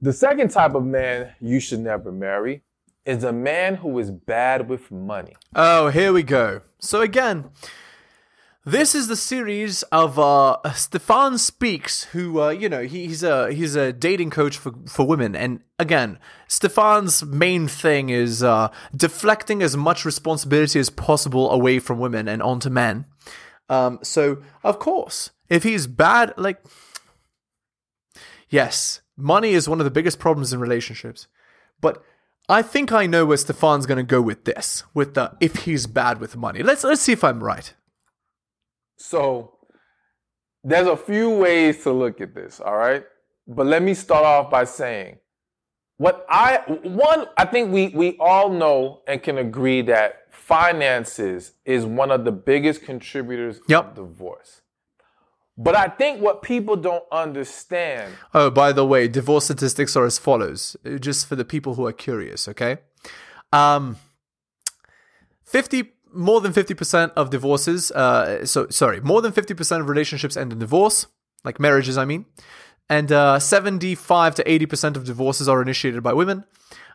The 0.00 0.12
second 0.12 0.50
type 0.50 0.74
of 0.74 0.84
man 0.84 1.34
you 1.40 1.60
should 1.60 1.80
never 1.80 2.12
marry 2.12 2.62
is 3.04 3.24
a 3.24 3.32
man 3.32 3.76
who 3.76 3.98
is 3.98 4.10
bad 4.10 4.68
with 4.68 4.90
money. 4.90 5.34
Oh, 5.54 5.88
here 5.88 6.12
we 6.12 6.22
go. 6.22 6.62
So 6.78 7.00
again, 7.00 7.50
this 8.66 8.94
is 8.94 9.08
the 9.08 9.16
series 9.16 9.82
of 9.84 10.18
uh, 10.18 10.56
Stephan 10.72 11.36
Speaks, 11.36 12.04
who 12.04 12.40
uh, 12.40 12.48
you 12.48 12.68
know 12.68 12.82
he, 12.82 13.06
he's 13.06 13.22
a 13.22 13.52
he's 13.52 13.76
a 13.76 13.92
dating 13.92 14.30
coach 14.30 14.56
for 14.56 14.72
for 14.88 15.06
women, 15.06 15.36
and 15.36 15.60
again, 15.78 16.18
Stephan's 16.48 17.22
main 17.22 17.68
thing 17.68 18.08
is 18.08 18.42
uh, 18.42 18.68
deflecting 18.96 19.62
as 19.62 19.76
much 19.76 20.06
responsibility 20.06 20.80
as 20.80 20.88
possible 20.88 21.50
away 21.50 21.78
from 21.78 21.98
women 21.98 22.26
and 22.26 22.42
onto 22.42 22.70
men. 22.70 23.04
Um, 23.68 23.98
so 24.02 24.38
of 24.62 24.78
course, 24.78 25.30
if 25.50 25.62
he's 25.62 25.86
bad, 25.86 26.32
like 26.38 26.64
yes, 28.48 29.02
money 29.16 29.50
is 29.52 29.68
one 29.68 29.80
of 29.80 29.84
the 29.84 29.90
biggest 29.90 30.18
problems 30.18 30.52
in 30.52 30.60
relationships, 30.60 31.26
but 31.80 32.02
I 32.48 32.62
think 32.62 32.92
I 32.92 33.06
know 33.06 33.24
where 33.26 33.36
Stephan's 33.36 33.86
going 33.86 33.96
to 33.96 34.02
go 34.02 34.20
with 34.20 34.44
this, 34.44 34.84
with 34.92 35.14
the 35.14 35.32
if 35.40 35.64
he's 35.64 35.86
bad 35.86 36.20
with 36.20 36.36
money. 36.36 36.62
Let's 36.62 36.84
let's 36.84 37.00
see 37.00 37.12
if 37.12 37.24
I'm 37.24 37.42
right. 37.42 37.72
So 38.96 39.58
there's 40.62 40.86
a 40.86 40.96
few 40.96 41.30
ways 41.30 41.82
to 41.84 41.92
look 41.92 42.20
at 42.20 42.34
this, 42.34 42.60
all 42.60 42.76
right? 42.76 43.04
But 43.46 43.66
let 43.66 43.82
me 43.82 43.94
start 43.94 44.24
off 44.24 44.50
by 44.50 44.64
saying 44.64 45.18
what 45.96 46.26
I 46.28 46.58
one 46.82 47.26
I 47.36 47.44
think 47.44 47.72
we 47.72 47.88
we 47.88 48.16
all 48.18 48.50
know 48.50 49.02
and 49.06 49.22
can 49.22 49.38
agree 49.38 49.82
that 49.82 50.22
finances 50.30 51.52
is 51.64 51.84
one 51.86 52.10
of 52.10 52.24
the 52.24 52.32
biggest 52.32 52.82
contributors 52.82 53.60
Yep. 53.68 53.84
of 53.90 53.94
divorce. 53.94 54.60
But 55.56 55.76
I 55.76 55.86
think 55.88 56.20
what 56.20 56.42
people 56.42 56.74
don't 56.76 57.04
understand 57.12 58.12
Oh, 58.34 58.50
by 58.50 58.72
the 58.72 58.84
way, 58.84 59.06
divorce 59.06 59.44
statistics 59.44 59.94
are 59.96 60.04
as 60.04 60.18
follows, 60.18 60.76
just 60.98 61.26
for 61.26 61.36
the 61.36 61.44
people 61.44 61.74
who 61.76 61.86
are 61.86 61.92
curious, 61.92 62.48
okay? 62.48 62.78
Um 63.52 63.96
50 65.44 65.92
more 66.12 66.40
than 66.40 66.52
50% 66.52 67.12
of 67.16 67.30
divorces 67.30 67.90
uh 67.92 68.44
so 68.46 68.68
sorry, 68.68 69.00
more 69.00 69.20
than 69.22 69.32
50% 69.32 69.80
of 69.80 69.88
relationships 69.88 70.36
end 70.36 70.52
in 70.52 70.58
divorce, 70.58 71.06
like 71.44 71.60
marriages 71.60 71.96
I 71.98 72.04
mean. 72.04 72.26
And 72.88 73.12
uh 73.12 73.38
75 73.38 74.34
to 74.36 74.44
80% 74.44 74.96
of 74.96 75.04
divorces 75.04 75.48
are 75.48 75.62
initiated 75.62 76.02
by 76.02 76.12
women. 76.12 76.44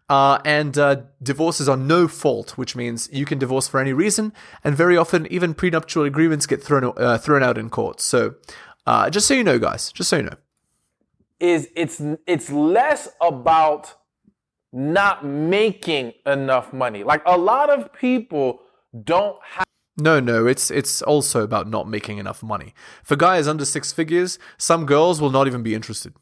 Uh, 0.09 0.39
and 0.43 0.75
uh, 0.77 1.01
divorces 1.21 1.69
are 1.69 1.77
no 1.77 2.07
fault, 2.07 2.57
which 2.57 2.75
means 2.75 3.07
you 3.13 3.25
can 3.25 3.37
divorce 3.37 3.67
for 3.67 3.79
any 3.79 3.93
reason, 3.93 4.33
and 4.63 4.75
very 4.75 4.97
often 4.97 5.27
even 5.31 5.53
prenuptial 5.53 6.03
agreements 6.03 6.47
get 6.47 6.63
thrown 6.63 6.91
uh, 6.97 7.17
thrown 7.19 7.43
out 7.43 7.57
in 7.59 7.69
court. 7.69 8.01
So, 8.01 8.33
uh, 8.87 9.11
just 9.11 9.27
so 9.27 9.35
you 9.35 9.43
know, 9.43 9.59
guys, 9.59 9.91
just 9.91 10.09
so 10.09 10.17
you 10.17 10.23
know. 10.23 10.35
is 11.39 11.69
it's 11.75 12.01
it's 12.25 12.49
less 12.49 13.07
about 13.21 13.95
not 14.73 15.23
making 15.23 16.13
enough 16.25 16.73
money. 16.73 17.03
Like 17.03 17.21
a 17.25 17.37
lot 17.37 17.69
of 17.69 17.93
people 17.93 18.61
don't 19.03 19.37
have 19.43 19.65
No, 19.97 20.19
no, 20.19 20.47
it's 20.47 20.71
it's 20.71 21.03
also 21.03 21.43
about 21.43 21.69
not 21.69 21.87
making 21.87 22.17
enough 22.17 22.41
money. 22.41 22.73
For 23.03 23.15
guys 23.15 23.47
under 23.47 23.65
six 23.65 23.91
figures, 23.91 24.39
some 24.57 24.87
girls 24.87 25.21
will 25.21 25.31
not 25.31 25.45
even 25.45 25.61
be 25.61 25.75
interested. 25.75 26.13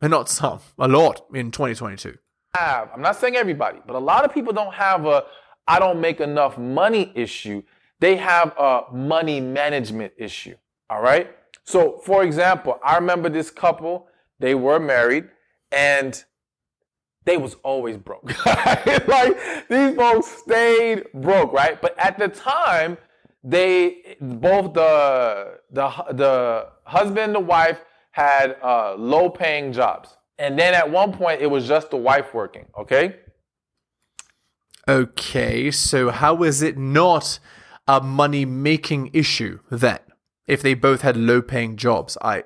And 0.00 0.10
not 0.10 0.28
some, 0.28 0.60
a 0.78 0.86
lot 0.86 1.26
in 1.34 1.50
2022. 1.50 2.18
Have, 2.58 2.90
I'm 2.94 3.02
not 3.02 3.16
saying 3.16 3.36
everybody, 3.36 3.78
but 3.86 3.96
a 3.96 3.98
lot 3.98 4.24
of 4.24 4.32
people 4.32 4.52
don't 4.52 4.74
have 4.74 5.06
a 5.06 5.24
I 5.68 5.78
don't 5.78 6.00
make 6.00 6.20
enough 6.20 6.56
money 6.56 7.12
issue. 7.14 7.62
They 8.00 8.16
have 8.16 8.56
a 8.56 8.84
money 8.92 9.40
management 9.40 10.14
issue. 10.16 10.54
All 10.88 11.02
right. 11.02 11.30
So, 11.64 12.00
for 12.04 12.24
example, 12.24 12.80
I 12.82 12.94
remember 12.96 13.28
this 13.28 13.50
couple, 13.50 14.08
they 14.40 14.54
were 14.54 14.80
married 14.80 15.28
and 15.70 16.24
they 17.26 17.36
was 17.36 17.56
always 17.62 17.98
broke. 17.98 18.24
like 18.46 19.68
these 19.68 19.94
folks 19.94 20.28
stayed 20.28 21.04
broke, 21.12 21.52
right? 21.52 21.80
But 21.80 21.98
at 21.98 22.18
the 22.18 22.28
time, 22.28 22.96
they 23.44 24.16
both 24.20 24.72
the 24.72 25.58
the 25.70 25.88
the 26.12 26.68
husband 26.84 27.18
and 27.18 27.34
the 27.34 27.40
wife 27.40 27.80
had 28.12 28.56
uh, 28.62 28.94
low 28.96 29.28
paying 29.28 29.72
jobs. 29.72 30.16
And 30.38 30.58
then 30.58 30.74
at 30.74 30.90
one 30.90 31.12
point, 31.12 31.40
it 31.40 31.48
was 31.48 31.66
just 31.66 31.90
the 31.90 31.96
wife 31.96 32.32
working, 32.32 32.66
okay? 32.78 33.16
Okay, 34.86 35.70
so 35.70 36.10
how 36.10 36.42
is 36.44 36.62
it 36.62 36.78
not 36.78 37.38
a 37.86 38.00
money 38.00 38.44
making 38.44 39.10
issue 39.12 39.58
then? 39.70 39.98
If 40.46 40.62
they 40.62 40.74
both 40.74 41.02
had 41.02 41.16
low 41.16 41.42
paying 41.42 41.76
jobs, 41.76 42.16
I 42.22 42.44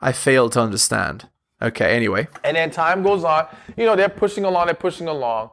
I 0.00 0.12
fail 0.12 0.48
to 0.50 0.60
understand. 0.60 1.28
Okay, 1.60 1.94
anyway. 1.94 2.28
And 2.42 2.56
then 2.56 2.70
time 2.70 3.02
goes 3.02 3.24
on. 3.24 3.46
You 3.76 3.86
know, 3.86 3.94
they're 3.94 4.08
pushing 4.08 4.44
along, 4.44 4.66
they're 4.66 4.74
pushing 4.74 5.06
along. 5.06 5.50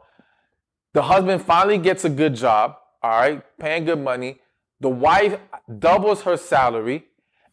The 0.94 1.04
husband 1.04 1.44
finally 1.44 1.78
gets 1.78 2.06
a 2.06 2.10
good 2.10 2.36
job, 2.36 2.78
all 3.04 3.12
right, 3.12 3.44
paying 3.60 3.86
good 3.86 4.00
money. 4.00 4.40
The 4.80 4.90
wife 4.90 5.40
doubles 5.78 6.24
her 6.24 6.38
salary. 6.38 7.06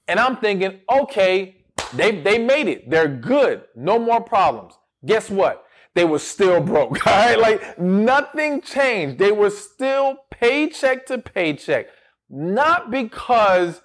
And 0.08 0.20
I'm 0.20 0.36
thinking, 0.36 0.80
okay, 0.88 1.55
they, 1.94 2.20
they 2.20 2.38
made 2.38 2.68
it. 2.68 2.90
They're 2.90 3.08
good. 3.08 3.64
No 3.74 3.98
more 3.98 4.20
problems. 4.20 4.74
Guess 5.04 5.30
what? 5.30 5.64
They 5.94 6.04
were 6.04 6.18
still 6.18 6.60
broke, 6.60 7.06
all 7.06 7.12
right? 7.12 7.38
Like 7.38 7.78
nothing 7.78 8.60
changed. 8.60 9.18
They 9.18 9.32
were 9.32 9.50
still 9.50 10.18
paycheck 10.30 11.06
to 11.06 11.18
paycheck. 11.18 11.86
Not 12.28 12.90
because 12.90 13.80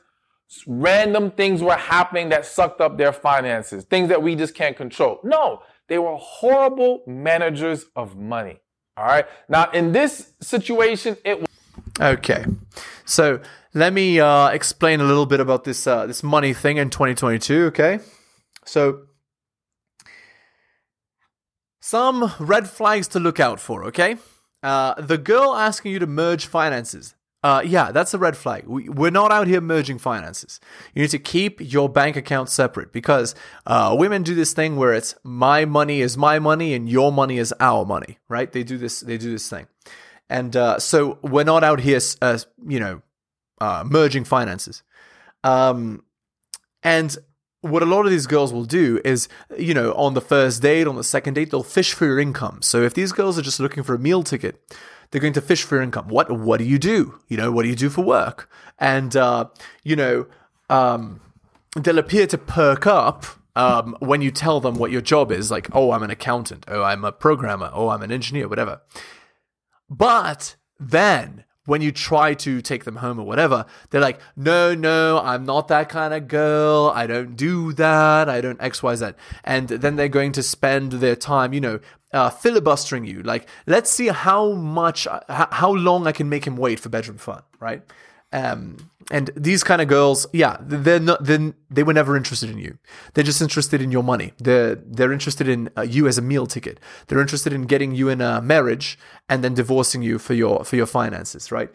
random 0.68 1.32
things 1.32 1.62
were 1.62 1.76
happening 1.76 2.30
that 2.30 2.46
sucked 2.46 2.82
up 2.82 2.98
their 2.98 3.14
finances, 3.14 3.86
things 3.86 4.10
that 4.10 4.22
we 4.22 4.36
just 4.36 4.54
can't 4.54 4.76
control. 4.76 5.20
No, 5.24 5.62
they 5.88 5.98
were 5.98 6.18
horrible 6.18 7.04
managers 7.08 7.86
of 7.96 8.18
money. 8.18 8.60
All 8.98 9.06
right. 9.06 9.26
Now, 9.48 9.72
in 9.72 9.94
this 9.94 10.34
situation, 10.42 11.18
it 11.24 11.40
was 11.40 11.48
Okay, 12.02 12.46
so 13.06 13.40
let 13.76 13.94
me 13.94 14.20
uh, 14.20 14.48
explain 14.48 15.02
a 15.02 15.04
little 15.04 15.28
bit 15.28 15.40
about 15.40 15.66
this 15.66 15.86
uh, 15.86 16.08
this 16.08 16.24
money 16.24 16.52
thing 16.52 16.78
in 16.78 16.90
2022. 16.90 17.66
Okay, 17.66 18.00
so 18.66 19.04
some 21.80 22.34
red 22.40 22.68
flags 22.68 23.08
to 23.10 23.20
look 23.20 23.40
out 23.40 23.60
for. 23.60 23.86
Okay, 23.86 24.16
uh, 24.64 25.00
the 25.00 25.20
girl 25.20 25.54
asking 25.54 25.92
you 25.92 26.00
to 26.00 26.08
merge 26.08 26.48
finances. 26.48 27.14
Uh, 27.44 27.62
yeah, 27.66 27.92
that's 27.92 28.14
a 28.16 28.20
red 28.20 28.38
flag. 28.38 28.66
We, 28.68 28.90
we're 28.90 29.12
not 29.12 29.32
out 29.32 29.48
here 29.48 29.62
merging 29.62 29.98
finances. 29.98 30.60
You 30.94 31.04
need 31.04 31.10
to 31.12 31.20
keep 31.20 31.60
your 31.60 31.90
bank 31.90 32.16
account 32.16 32.50
separate 32.50 32.92
because 32.92 33.34
uh, 33.66 33.96
women 33.98 34.22
do 34.24 34.36
this 34.36 34.54
thing 34.54 34.76
where 34.76 34.94
it's 34.94 35.16
my 35.24 35.66
money 35.66 36.02
is 36.02 36.18
my 36.18 36.40
money 36.40 36.74
and 36.74 36.88
your 36.90 37.12
money 37.12 37.38
is 37.38 37.54
our 37.60 37.86
money, 37.86 38.18
right? 38.28 38.52
They 38.52 38.64
do 38.64 38.78
this. 38.78 39.02
They 39.02 39.18
do 39.18 39.32
this 39.32 39.48
thing, 39.50 39.68
and 40.32 40.56
uh, 40.56 40.80
so 40.80 41.20
we're 41.22 41.44
not 41.44 41.64
out 41.64 41.82
here, 41.82 42.00
uh, 42.22 42.40
you 42.66 42.80
know, 42.80 43.02
uh, 43.60 43.84
merging 43.86 44.24
finances. 44.24 44.82
Um, 45.44 46.04
and 46.82 47.18
what 47.60 47.84
a 47.84 47.86
lot 47.86 48.06
of 48.06 48.12
these 48.12 48.28
girls 48.28 48.54
will 48.54 48.64
do 48.64 49.02
is, 49.04 49.28
you 49.58 49.74
know, 49.74 49.94
on 49.94 50.14
the 50.14 50.22
first 50.22 50.62
date, 50.62 50.88
on 50.88 50.96
the 50.96 51.04
second 51.04 51.34
date, 51.34 51.52
they'll 51.52 51.64
fish 51.64 51.94
for 51.94 52.06
your 52.06 52.18
income. 52.18 52.62
So 52.62 52.82
if 52.82 52.94
these 52.94 53.12
girls 53.12 53.38
are 53.38 53.42
just 53.42 53.60
looking 53.60 53.84
for 53.84 53.94
a 53.94 54.00
meal 54.00 54.24
ticket, 54.24 54.60
they're 55.12 55.22
going 55.22 55.34
to 55.34 55.42
fish 55.42 55.64
for 55.64 55.76
your 55.76 55.84
income. 55.84 56.08
What 56.08 56.32
what 56.32 56.58
do 56.58 56.64
you 56.64 56.80
do? 56.80 57.20
You 57.28 57.36
know, 57.36 57.52
what 57.52 57.64
do 57.64 57.70
you 57.70 57.76
do 57.76 57.90
for 57.90 58.02
work? 58.02 58.50
And 58.80 59.16
uh, 59.18 59.50
you 59.84 59.98
know, 59.98 60.28
um, 60.70 61.20
they'll 61.76 62.00
appear 62.00 62.26
to 62.28 62.38
perk 62.38 62.88
up 62.88 63.26
um, 63.58 63.98
when 64.00 64.22
you 64.22 64.32
tell 64.32 64.62
them 64.62 64.76
what 64.76 64.92
your 64.92 65.02
job 65.02 65.30
is. 65.30 65.52
Like, 65.52 65.68
oh, 65.74 65.92
I'm 65.92 66.04
an 66.04 66.10
accountant. 66.10 66.64
Oh, 66.70 66.84
I'm 66.84 67.04
a 67.04 67.12
programmer. 67.12 67.70
Oh, 67.74 67.90
I'm 67.90 68.02
an 68.02 68.14
engineer. 68.14 68.48
Whatever. 68.48 68.80
But 69.92 70.56
then 70.80 71.44
when 71.66 71.82
you 71.82 71.92
try 71.92 72.34
to 72.34 72.62
take 72.62 72.86
them 72.86 72.96
home 72.96 73.20
or 73.20 73.26
whatever, 73.26 73.66
they're 73.90 74.02
like, 74.02 74.20
no, 74.36 74.74
no, 74.74 75.20
I'm 75.20 75.46
not 75.46 75.68
that 75.68 75.90
kind 75.90 76.14
of 76.14 76.30
girl. 76.30 76.92
I 76.96 77.06
don't 77.06 77.36
do 77.36 77.74
that. 77.74 78.30
I 78.30 78.40
don't 78.40 78.60
X, 78.62 78.82
Y, 78.82 78.96
Z. 78.96 79.12
And 79.44 79.68
then 79.68 79.98
they're 79.98 80.08
going 80.08 80.32
to 80.32 80.44
spend 80.44 80.94
their 80.94 81.16
time, 81.16 81.54
you 81.54 81.62
know, 81.62 81.80
uh, 82.14 82.30
filibustering 82.30 83.06
you. 83.06 83.22
Like, 83.22 83.48
let's 83.68 83.90
see 83.90 84.08
how 84.08 84.54
much, 84.54 85.08
how 85.30 85.74
long 85.74 86.08
I 86.08 86.14
can 86.14 86.30
make 86.30 86.48
him 86.48 86.56
wait 86.56 86.80
for 86.80 86.90
bedroom 86.90 87.18
fun, 87.18 87.44
right? 87.60 87.84
Um, 88.34 88.92
and 89.10 89.30
these 89.36 89.64
kind 89.64 89.82
of 89.82 89.90
girls, 89.90 90.26
yeah, 90.32 90.58
they're 90.62 91.00
not. 91.00 91.26
Then 91.26 91.54
they 91.70 91.84
were 91.84 91.94
never 91.94 92.16
interested 92.16 92.50
in 92.50 92.58
you. 92.58 92.78
They're 93.14 93.26
just 93.26 93.42
interested 93.42 93.82
in 93.82 93.92
your 93.92 94.04
money. 94.04 94.32
They're 94.38 94.76
they're 94.76 95.12
interested 95.12 95.50
in 95.50 95.70
uh, 95.78 95.82
you 95.82 96.08
as 96.08 96.18
a 96.18 96.22
meal 96.22 96.48
ticket. 96.48 96.80
They're 97.08 97.20
interested 97.20 97.52
in 97.52 97.64
getting 97.64 97.94
you 97.94 98.08
in 98.08 98.22
a 98.22 98.42
marriage 98.42 98.98
and 99.28 99.44
then 99.44 99.54
divorcing 99.54 100.02
you 100.02 100.18
for 100.18 100.34
your 100.34 100.64
for 100.64 100.78
your 100.78 100.86
finances, 100.86 101.52
right? 101.52 101.70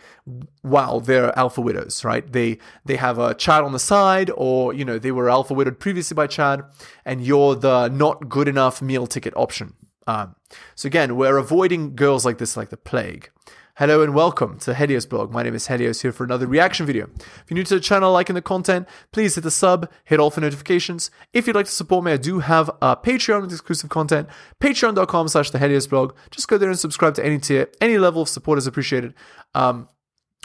While 0.63 1.01
they're 1.01 1.37
alpha 1.39 1.61
widows, 1.61 2.05
right? 2.05 2.31
They 2.33 2.59
they 2.87 2.97
have 2.97 3.19
a 3.19 3.35
child 3.35 3.67
on 3.67 3.73
the 3.73 3.79
side, 3.79 4.31
or 4.35 4.73
you 4.73 4.85
know 4.85 4.99
they 4.99 5.13
were 5.13 5.29
alpha 5.29 5.53
widowed 5.53 5.79
previously 5.79 6.15
by 6.15 6.29
Chad, 6.29 6.63
and 7.05 7.21
you're 7.23 7.55
the 7.55 7.89
not 7.89 8.31
good 8.31 8.49
enough 8.49 8.81
meal 8.81 9.07
ticket 9.07 9.35
option. 9.37 9.75
Um, 10.07 10.37
so 10.75 10.87
again, 10.87 11.17
we're 11.17 11.37
avoiding 11.37 11.97
girls 11.97 12.25
like 12.25 12.39
this 12.39 12.57
like 12.57 12.71
the 12.71 12.77
plague. 12.77 13.31
Hello 13.79 14.01
and 14.01 14.15
welcome 14.15 14.59
to 14.61 14.73
Helios 14.73 15.05
blog. 15.05 15.31
My 15.31 15.43
name 15.43 15.55
is 15.55 15.67
Helios 15.67 16.01
here 16.01 16.11
for 16.11 16.25
another 16.25 16.47
reaction 16.47 16.87
video. 16.87 17.11
If 17.15 17.45
you're 17.51 17.57
new 17.57 17.65
to 17.65 17.75
the 17.75 17.81
channel, 17.81 18.11
liking 18.11 18.33
the 18.33 18.41
content, 18.41 18.89
please 19.13 19.35
hit 19.35 19.45
the 19.45 19.51
sub, 19.51 19.91
hit 20.05 20.19
all 20.19 20.31
for 20.31 20.41
notifications. 20.41 21.11
If 21.35 21.47
you'd 21.47 21.55
like 21.55 21.67
to 21.67 21.73
support 21.73 22.03
me, 22.03 22.13
I 22.13 22.17
do 22.17 22.39
have 22.39 22.71
a 22.81 22.97
Patreon 22.97 23.43
with 23.43 23.53
exclusive 23.53 23.91
content, 23.91 24.31
patreon.com 24.63 25.29
slash 25.29 25.51
the 25.51 25.59
Helios 25.59 25.87
blog. 25.87 26.15
Just 26.31 26.49
go 26.49 26.57
there 26.57 26.71
and 26.71 26.79
subscribe 26.79 27.17
to 27.17 27.27
any 27.27 27.39
tier. 27.39 27.69
Any 27.79 27.99
level 27.99 28.23
of 28.23 28.31
support 28.31 28.57
is 28.57 28.67
appreciated. 28.67 29.13
Um, 29.55 29.91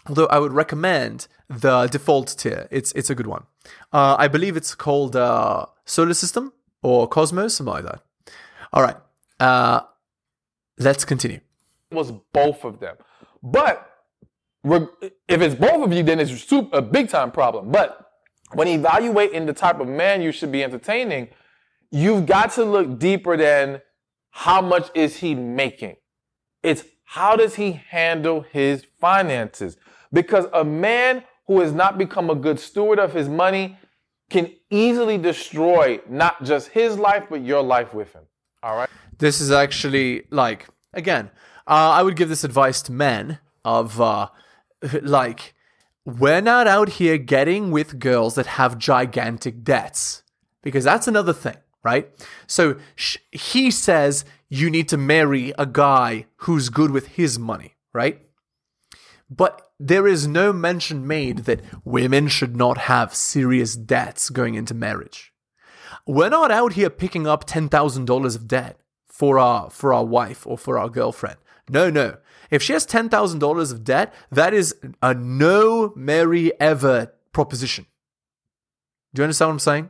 although 0.09 0.25
I 0.25 0.37
would 0.37 0.51
recommend 0.51 1.29
the 1.49 1.87
default 1.87 2.35
tier. 2.37 2.67
It's 2.69 2.91
it's 2.97 3.09
a 3.09 3.15
good 3.15 3.27
one. 3.27 3.45
Uh, 3.93 4.17
I 4.19 4.27
believe 4.27 4.57
it's 4.57 4.75
called 4.75 5.15
uh, 5.15 5.67
Solar 5.85 6.15
System 6.15 6.51
or 6.83 7.07
Cosmos, 7.07 7.55
something 7.55 7.75
like 7.75 7.85
that. 7.85 8.01
All 8.73 8.83
right. 8.83 8.97
Uh, 9.39 9.83
let's 10.77 11.05
continue. 11.05 11.39
It 11.91 11.95
was 11.95 12.11
both 12.33 12.65
of 12.65 12.81
them. 12.81 12.97
But 13.43 13.87
if 14.63 15.41
it's 15.41 15.55
both 15.55 15.83
of 15.83 15.93
you, 15.93 16.03
then 16.03 16.19
it's 16.19 16.51
a 16.71 16.81
big 16.81 17.09
time 17.09 17.31
problem. 17.31 17.71
But 17.71 18.07
when 18.53 18.67
evaluating 18.67 19.45
the 19.45 19.53
type 19.53 19.79
of 19.79 19.87
man 19.87 20.21
you 20.21 20.31
should 20.31 20.51
be 20.51 20.63
entertaining, 20.63 21.29
you've 21.89 22.25
got 22.25 22.51
to 22.53 22.63
look 22.63 22.99
deeper 22.99 23.37
than 23.37 23.81
how 24.29 24.61
much 24.61 24.89
is 24.93 25.17
he 25.17 25.35
making. 25.35 25.95
It's 26.63 26.83
how 27.03 27.35
does 27.35 27.55
he 27.55 27.81
handle 27.89 28.41
his 28.41 28.85
finances? 28.99 29.77
Because 30.13 30.45
a 30.53 30.63
man 30.63 31.23
who 31.47 31.59
has 31.59 31.73
not 31.73 31.97
become 31.97 32.29
a 32.29 32.35
good 32.35 32.59
steward 32.59 32.99
of 32.99 33.13
his 33.13 33.27
money 33.27 33.77
can 34.29 34.49
easily 34.69 35.17
destroy 35.17 35.99
not 36.07 36.41
just 36.43 36.69
his 36.69 36.97
life, 36.97 37.25
but 37.29 37.43
your 37.43 37.61
life 37.61 37.93
with 37.93 38.13
him. 38.13 38.23
All 38.63 38.77
right. 38.77 38.89
This 39.17 39.41
is 39.41 39.51
actually 39.51 40.23
like, 40.29 40.67
again, 40.93 41.29
uh, 41.67 41.91
I 41.91 42.03
would 42.03 42.15
give 42.15 42.29
this 42.29 42.43
advice 42.43 42.81
to 42.83 42.91
men 42.91 43.39
of 43.63 43.99
uh, 44.01 44.29
like, 45.01 45.53
we're 46.05 46.41
not 46.41 46.67
out 46.67 46.89
here 46.89 47.17
getting 47.17 47.71
with 47.71 47.99
girls 47.99 48.35
that 48.35 48.47
have 48.47 48.77
gigantic 48.77 49.63
debts 49.63 50.23
because 50.61 50.83
that's 50.83 51.07
another 51.07 51.33
thing, 51.33 51.57
right? 51.83 52.09
So 52.47 52.77
sh- 52.95 53.17
he 53.31 53.69
says 53.69 54.25
you 54.49 54.69
need 54.69 54.89
to 54.89 54.97
marry 54.97 55.53
a 55.57 55.65
guy 55.65 56.25
who's 56.37 56.69
good 56.69 56.91
with 56.91 57.07
his 57.09 57.37
money, 57.37 57.75
right? 57.93 58.21
But 59.29 59.71
there 59.79 60.07
is 60.07 60.27
no 60.27 60.51
mention 60.51 61.07
made 61.07 61.39
that 61.39 61.61
women 61.85 62.27
should 62.27 62.55
not 62.55 62.77
have 62.79 63.15
serious 63.15 63.75
debts 63.75 64.29
going 64.29 64.55
into 64.55 64.73
marriage. 64.73 65.33
We're 66.05 66.29
not 66.29 66.51
out 66.51 66.73
here 66.73 66.89
picking 66.89 67.25
up 67.27 67.47
$10,000 67.47 68.35
of 68.35 68.47
debt 68.47 68.77
for 69.07 69.39
our 69.39 69.69
for 69.69 69.93
our 69.93 70.05
wife 70.05 70.47
or 70.47 70.57
for 70.57 70.77
our 70.77 70.89
girlfriend. 70.89 71.37
No, 71.71 71.89
no. 71.89 72.17
If 72.51 72.61
she 72.61 72.73
has 72.73 72.85
$10,000 72.85 73.71
of 73.71 73.83
debt, 73.85 74.13
that 74.29 74.53
is 74.53 74.75
a 75.01 75.13
no 75.13 75.93
marry 75.95 76.51
ever 76.59 77.13
proposition. 77.31 77.85
Do 79.13 79.21
you 79.21 79.23
understand 79.23 79.49
what 79.49 79.53
I'm 79.53 79.59
saying? 79.59 79.89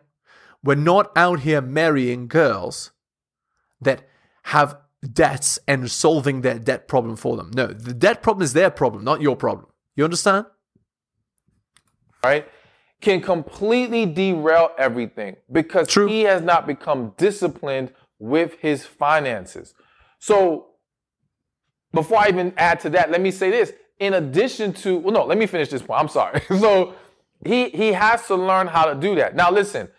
We're 0.64 0.76
not 0.76 1.12
out 1.16 1.40
here 1.40 1.60
marrying 1.60 2.28
girls 2.28 2.92
that 3.82 4.08
have 4.44 4.78
debts 5.12 5.58
and 5.68 5.90
solving 5.90 6.42
their 6.42 6.60
debt 6.60 6.88
problem 6.88 7.16
for 7.16 7.36
them. 7.36 7.50
No, 7.56 7.66
the 7.66 7.96
debt 7.96 8.22
problem 8.22 8.44
is 8.44 8.54
their 8.54 8.70
problem, 8.70 9.04
not 9.04 9.22
your 9.22 9.36
problem. 9.36 9.68
You 9.96 10.04
understand? 10.04 10.46
Right? 12.24 12.48
Can 13.02 13.22
completely 13.22 14.06
derail 14.06 14.70
everything 14.78 15.38
because 15.52 15.88
True. 15.88 16.08
he 16.08 16.22
has 16.22 16.44
not 16.44 16.68
become 16.68 17.14
disciplined 17.18 17.92
with 18.20 18.60
his 18.60 18.86
finances. 18.86 19.74
So 20.20 20.71
before 21.94 22.20
I 22.20 22.30
even 22.30 22.54
add 22.58 22.80
to 22.82 22.90
that, 22.92 23.12
let 23.12 23.22
me 23.22 23.32
say 23.32 23.50
this. 23.50 23.74
In 24.00 24.14
addition 24.14 24.74
to, 24.74 24.98
well, 24.98 25.14
no, 25.14 25.26
let 25.26 25.38
me 25.38 25.46
finish 25.46 25.70
this 25.70 25.82
point. 25.82 26.00
I'm 26.00 26.08
sorry. 26.08 26.42
so 26.60 26.96
he 27.46 27.70
he 27.70 27.94
has 27.94 28.26
to 28.28 28.36
learn 28.36 28.68
how 28.68 28.86
to 28.86 28.96
do 28.96 29.16
that. 29.16 29.36
Now, 29.36 29.52
listen, 29.52 29.90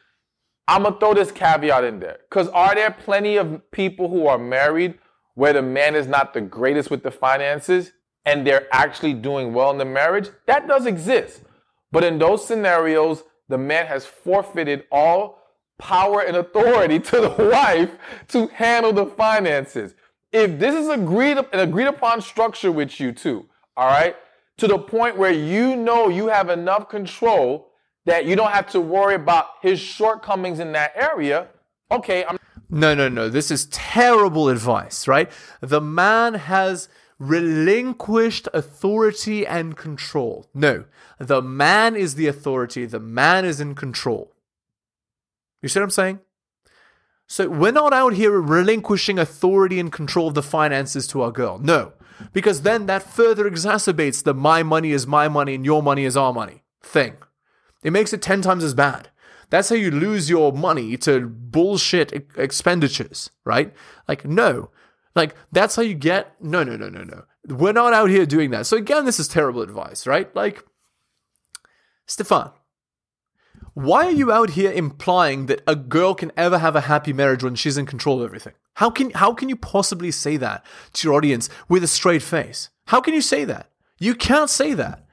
I'm 0.66 0.84
gonna 0.84 0.98
throw 0.98 1.14
this 1.14 1.30
caveat 1.30 1.84
in 1.84 2.00
there 2.00 2.18
because 2.28 2.48
are 2.48 2.74
there 2.74 2.90
plenty 2.90 3.36
of 3.36 3.70
people 3.70 4.08
who 4.08 4.26
are 4.26 4.38
married 4.38 4.98
where 5.34 5.52
the 5.52 5.62
man 5.62 5.94
is 5.94 6.06
not 6.06 6.34
the 6.34 6.40
greatest 6.40 6.90
with 6.90 7.02
the 7.02 7.10
finances 7.10 7.92
and 8.24 8.46
they're 8.46 8.68
actually 8.72 9.14
doing 9.14 9.52
well 9.52 9.70
in 9.70 9.78
the 9.78 9.84
marriage? 9.84 10.30
That 10.46 10.66
does 10.68 10.86
exist. 10.86 11.42
But 11.90 12.04
in 12.04 12.18
those 12.18 12.46
scenarios, 12.46 13.22
the 13.48 13.58
man 13.58 13.86
has 13.86 14.06
forfeited 14.06 14.84
all 14.90 15.42
power 15.78 16.20
and 16.22 16.36
authority 16.36 16.98
to 17.10 17.20
the 17.20 17.50
wife 17.50 17.90
to 18.28 18.46
handle 18.48 18.92
the 18.92 19.06
finances 19.06 19.94
if 20.32 20.58
this 20.58 20.74
is 20.74 20.88
agreed 20.88 21.38
an 21.38 21.46
agreed 21.52 21.86
upon 21.86 22.20
structure 22.20 22.72
with 22.72 22.98
you 22.98 23.12
too, 23.12 23.46
all 23.76 23.86
right, 23.86 24.16
to 24.58 24.66
the 24.66 24.78
point 24.78 25.16
where 25.16 25.32
you 25.32 25.76
know 25.76 26.08
you 26.08 26.28
have 26.28 26.48
enough 26.48 26.88
control 26.88 27.68
that 28.06 28.26
you 28.26 28.34
don't 28.34 28.50
have 28.50 28.68
to 28.70 28.80
worry 28.80 29.14
about 29.14 29.46
his 29.60 29.78
shortcomings 29.78 30.58
in 30.58 30.72
that 30.72 30.92
area, 30.96 31.48
okay, 31.90 32.24
I'm 32.24 32.38
No, 32.68 32.94
no, 32.94 33.08
no. 33.08 33.28
This 33.28 33.50
is 33.50 33.66
terrible 33.66 34.48
advice, 34.48 35.06
right? 35.06 35.30
The 35.60 35.80
man 35.80 36.34
has 36.34 36.88
relinquished 37.18 38.48
authority 38.52 39.46
and 39.46 39.76
control. 39.76 40.48
No, 40.52 40.84
the 41.18 41.40
man 41.42 41.94
is 41.94 42.16
the 42.16 42.26
authority, 42.26 42.86
the 42.86 42.98
man 42.98 43.44
is 43.44 43.60
in 43.60 43.74
control. 43.74 44.32
You 45.60 45.68
see 45.68 45.78
what 45.78 45.84
I'm 45.84 45.90
saying? 45.90 46.20
So 47.32 47.48
we're 47.48 47.72
not 47.72 47.94
out 47.94 48.12
here 48.12 48.38
relinquishing 48.38 49.18
authority 49.18 49.80
and 49.80 49.90
control 49.90 50.28
of 50.28 50.34
the 50.34 50.42
finances 50.42 51.06
to 51.06 51.22
our 51.22 51.32
girl. 51.32 51.58
No. 51.58 51.94
Because 52.34 52.60
then 52.60 52.84
that 52.84 53.02
further 53.02 53.50
exacerbates 53.50 54.22
the 54.22 54.34
my 54.34 54.62
money 54.62 54.92
is 54.92 55.06
my 55.06 55.28
money 55.28 55.54
and 55.54 55.64
your 55.64 55.82
money 55.82 56.04
is 56.04 56.14
our 56.14 56.34
money 56.34 56.62
thing. 56.82 57.16
It 57.82 57.90
makes 57.90 58.12
it 58.12 58.20
10 58.20 58.42
times 58.42 58.62
as 58.62 58.74
bad. 58.74 59.08
That's 59.48 59.70
how 59.70 59.76
you 59.76 59.90
lose 59.90 60.28
your 60.28 60.52
money 60.52 60.98
to 60.98 61.26
bullshit 61.26 62.12
expenditures, 62.36 63.30
right? 63.46 63.72
Like, 64.06 64.26
no. 64.26 64.68
Like, 65.16 65.34
that's 65.50 65.76
how 65.76 65.82
you 65.82 65.94
get. 65.94 66.34
No, 66.38 66.62
no, 66.62 66.76
no, 66.76 66.90
no, 66.90 67.02
no. 67.02 67.24
We're 67.48 67.72
not 67.72 67.94
out 67.94 68.10
here 68.10 68.26
doing 68.26 68.50
that. 68.50 68.66
So, 68.66 68.76
again, 68.76 69.06
this 69.06 69.18
is 69.18 69.26
terrible 69.26 69.62
advice, 69.62 70.06
right? 70.06 70.36
Like, 70.36 70.62
Stephan, 72.04 72.50
why 73.74 74.06
are 74.06 74.12
you 74.12 74.30
out 74.30 74.50
here 74.50 74.70
implying 74.70 75.46
that 75.46 75.62
a 75.66 75.74
girl 75.74 76.14
can 76.14 76.30
ever 76.36 76.58
have 76.58 76.76
a 76.76 76.82
happy 76.82 77.12
marriage 77.12 77.42
when 77.42 77.54
she's 77.54 77.78
in 77.78 77.86
control 77.86 78.20
of 78.20 78.26
everything? 78.26 78.52
How 78.74 78.90
can 78.90 79.10
how 79.10 79.32
can 79.32 79.48
you 79.48 79.56
possibly 79.56 80.10
say 80.10 80.36
that 80.38 80.64
to 80.94 81.08
your 81.08 81.16
audience 81.16 81.48
with 81.68 81.82
a 81.82 81.86
straight 81.86 82.22
face? 82.22 82.68
How 82.86 83.00
can 83.00 83.14
you 83.14 83.22
say 83.22 83.44
that? 83.44 83.70
You 83.98 84.14
can't 84.14 84.50
say 84.50 84.74
that. 84.74 85.04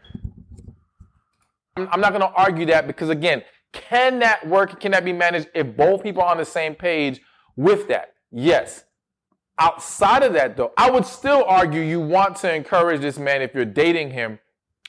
I'm 1.77 2.01
not 2.01 2.09
going 2.09 2.21
to 2.21 2.31
argue 2.33 2.65
that 2.65 2.87
because 2.87 3.09
again, 3.09 3.43
can 3.71 4.19
that 4.19 4.45
work? 4.47 4.81
Can 4.81 4.91
that 4.91 5.05
be 5.05 5.13
managed 5.13 5.47
if 5.53 5.77
both 5.77 6.03
people 6.03 6.21
are 6.23 6.31
on 6.31 6.37
the 6.37 6.45
same 6.45 6.75
page 6.75 7.21
with 7.55 7.87
that? 7.87 8.13
Yes. 8.31 8.83
Outside 9.57 10.23
of 10.23 10.33
that, 10.33 10.55
though, 10.55 10.71
I 10.77 10.89
would 10.89 11.05
still 11.05 11.43
argue 11.45 11.81
you 11.81 11.99
want 11.99 12.37
to 12.37 12.53
encourage 12.53 13.01
this 13.01 13.19
man 13.19 13.41
if 13.41 13.53
you're 13.53 13.65
dating 13.65 14.11
him, 14.11 14.39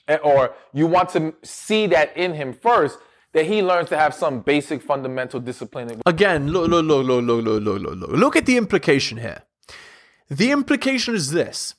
eh, 0.07 0.19
or 0.23 0.55
you 0.73 0.87
want 0.87 1.09
to 1.11 1.35
see 1.43 1.89
that 1.89 2.17
in 2.17 2.35
him 2.35 2.53
first 2.53 2.99
that 3.33 3.47
he 3.47 3.63
learns 3.63 3.89
to 3.91 3.97
have 3.97 4.15
some 4.15 4.41
basic 4.41 4.83
fundamental 4.83 5.41
discipline. 5.41 6.01
Again, 6.07 6.49
look, 6.49 6.69
look, 6.69 6.85
look, 6.85 7.07
look, 7.07 7.25
look, 7.25 7.45
look, 7.45 7.63
look, 7.63 7.83
look, 7.83 8.11
look. 8.11 8.37
At 8.37 8.47
the 8.47 8.57
implication 8.57 9.19
here. 9.19 9.43
The 10.29 10.51
implication 10.51 11.15
is 11.15 11.31
this. 11.31 11.75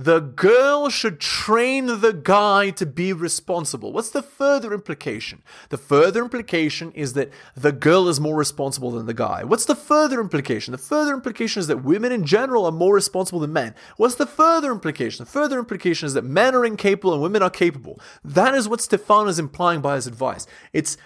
The 0.00 0.20
girl 0.20 0.88
should 0.88 1.20
train 1.20 2.00
the 2.00 2.14
guy 2.14 2.70
to 2.70 2.86
be 2.86 3.12
responsible. 3.12 3.92
What's 3.92 4.08
the 4.08 4.22
further 4.22 4.72
implication? 4.72 5.42
The 5.68 5.76
further 5.76 6.22
implication 6.22 6.90
is 6.92 7.12
that 7.12 7.30
the 7.54 7.70
girl 7.70 8.08
is 8.08 8.18
more 8.18 8.34
responsible 8.34 8.92
than 8.92 9.04
the 9.04 9.12
guy. 9.12 9.44
What's 9.44 9.66
the 9.66 9.74
further 9.74 10.18
implication? 10.18 10.72
The 10.72 10.78
further 10.78 11.12
implication 11.12 11.60
is 11.60 11.66
that 11.66 11.84
women 11.84 12.12
in 12.12 12.24
general 12.24 12.64
are 12.64 12.72
more 12.72 12.94
responsible 12.94 13.40
than 13.40 13.52
men. 13.52 13.74
What's 13.98 14.14
the 14.14 14.24
further 14.24 14.72
implication? 14.72 15.26
The 15.26 15.30
further 15.30 15.58
implication 15.58 16.06
is 16.06 16.14
that 16.14 16.24
men 16.24 16.54
are 16.54 16.64
incapable 16.64 17.12
and 17.12 17.20
women 17.20 17.42
are 17.42 17.50
capable. 17.50 18.00
That 18.24 18.54
is 18.54 18.66
what 18.66 18.80
Stephan 18.80 19.28
is 19.28 19.38
implying 19.38 19.82
by 19.82 19.96
his 19.96 20.06
advice. 20.06 20.46
It's 20.72 20.96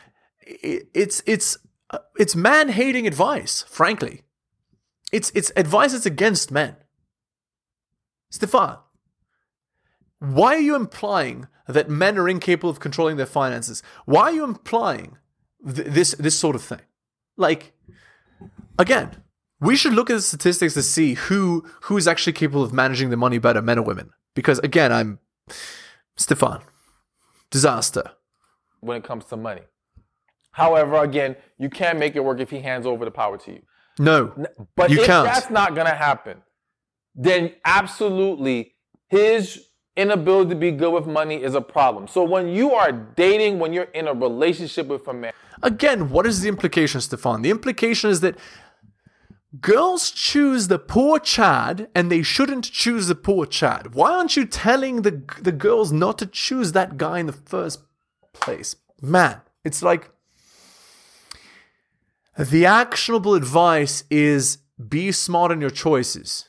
it's 0.41 1.21
it's 1.27 1.59
it's 2.17 2.37
man 2.37 2.69
hating 2.69 3.09
advice, 3.09 3.65
frankly. 3.67 4.23
It's 5.11 5.33
it's 5.35 5.51
advice 5.57 5.95
that's 5.95 6.07
against 6.07 6.53
men. 6.53 6.77
Stephan, 8.31 8.79
why 10.33 10.55
are 10.55 10.61
you 10.61 10.75
implying 10.75 11.49
that 11.67 11.89
men 11.89 12.19
are 12.19 12.29
incapable 12.29 12.71
of 12.71 12.81
controlling 12.81 13.17
their 13.17 13.27
finances? 13.27 13.83
Why 14.05 14.23
are 14.23 14.33
you 14.33 14.45
implying 14.45 15.19
th- 15.65 15.89
this 15.89 16.13
this 16.13 16.39
sort 16.39 16.57
of 16.57 16.63
thing? 16.63 16.81
Like, 17.37 17.73
again, 18.79 19.23
we 19.61 19.77
should 19.77 19.93
look 19.93 20.11
at 20.11 20.15
the 20.15 20.23
statistics 20.23 20.75
to 20.75 20.83
see 20.83 21.15
who 21.15 21.65
who 21.83 21.97
is 21.97 22.07
actually 22.07 22.35
capable 22.35 22.63
of 22.63 22.73
managing 22.73 23.11
the 23.11 23.17
money 23.17 23.39
better, 23.39 23.63
men 23.63 23.79
or 23.79 23.83
women. 23.83 24.11
Because 24.35 24.59
again, 24.61 24.93
I'm 24.93 25.19
Stephan. 26.17 26.61
Disaster. 27.51 28.13
When 28.81 28.97
it 28.97 29.05
comes 29.05 29.25
to 29.27 29.37
money. 29.37 29.63
However, 30.53 31.03
again, 31.03 31.37
you 31.59 31.71
can't 31.71 31.99
make 31.99 32.15
it 32.17 32.25
work 32.25 32.41
if 32.41 32.51
he 32.51 32.61
hands 32.61 32.87
over 32.87 33.05
the 33.05 33.11
power 33.11 33.39
to 33.39 33.53
you. 33.53 33.63
No. 33.99 34.33
But 34.77 34.91
if 34.91 35.05
can't. 35.05 35.27
that's 35.27 35.51
not 35.51 35.75
gonna 35.75 35.95
happen, 35.95 36.43
then 37.15 37.53
absolutely 37.65 38.75
his 39.09 39.65
inability 39.97 40.51
to 40.51 40.57
be 40.57 40.71
good 40.71 40.93
with 40.93 41.07
money 41.07 41.43
is 41.43 41.55
a 41.55 41.61
problem. 41.61 42.09
So 42.09 42.25
when 42.25 42.49
you 42.49 42.73
are 42.73 42.93
dating, 42.93 43.59
when 43.59 43.73
you're 43.73 43.85
in 43.85 44.09
a 44.09 44.15
relationship 44.15 44.89
with 44.89 45.07
a 45.09 45.15
man, 45.15 45.33
Again, 45.63 46.11
what 46.11 46.27
is 46.27 46.43
the 46.43 46.49
implication, 46.49 47.01
Stephan? 47.01 47.41
The 47.41 47.51
implication 47.51 48.11
is 48.11 48.21
that 48.21 48.37
girls 49.61 50.11
choose 50.11 50.69
the 50.69 50.79
poor 50.79 51.19
Chad 51.19 51.89
and 51.95 52.11
they 52.11 52.23
shouldn't 52.23 52.65
choose 52.65 53.07
the 53.07 53.15
poor 53.15 53.47
Chad. 53.47 53.95
Why 53.95 54.13
aren't 54.13 54.37
you 54.37 54.45
telling 54.45 55.03
the, 55.03 55.23
the 55.41 55.53
girls 55.53 55.91
not 55.91 56.19
to 56.19 56.27
choose 56.27 56.73
that 56.73 56.99
guy 56.99 57.19
in 57.19 57.27
the 57.27 57.33
first 57.33 57.81
place? 58.35 58.77
Man, 59.01 59.41
it's 59.65 59.83
like 59.83 60.11
the 62.39 62.67
actionable 62.67 63.35
advice 63.35 64.05
is 64.11 64.59
be 64.89 65.13
smart 65.13 65.53
in 65.53 65.63
your 65.63 65.71
choices, 65.71 66.47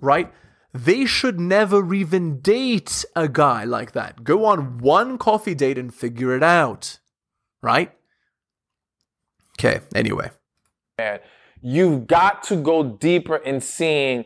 right? 0.00 0.30
They 0.74 1.04
should 1.04 1.38
never 1.38 1.92
even 1.92 2.40
date 2.40 3.04
a 3.14 3.28
guy 3.28 3.64
like 3.64 3.92
that. 3.92 4.24
Go 4.24 4.46
on 4.46 4.78
one 4.78 5.18
coffee 5.18 5.54
date 5.54 5.76
and 5.76 5.94
figure 5.94 6.34
it 6.34 6.42
out, 6.42 6.98
right? 7.62 7.92
Okay, 9.58 9.80
anyway. 9.94 10.30
you've 11.60 12.06
got 12.06 12.42
to 12.44 12.56
go 12.56 12.82
deeper 12.82 13.36
in 13.36 13.60
seeing 13.60 14.24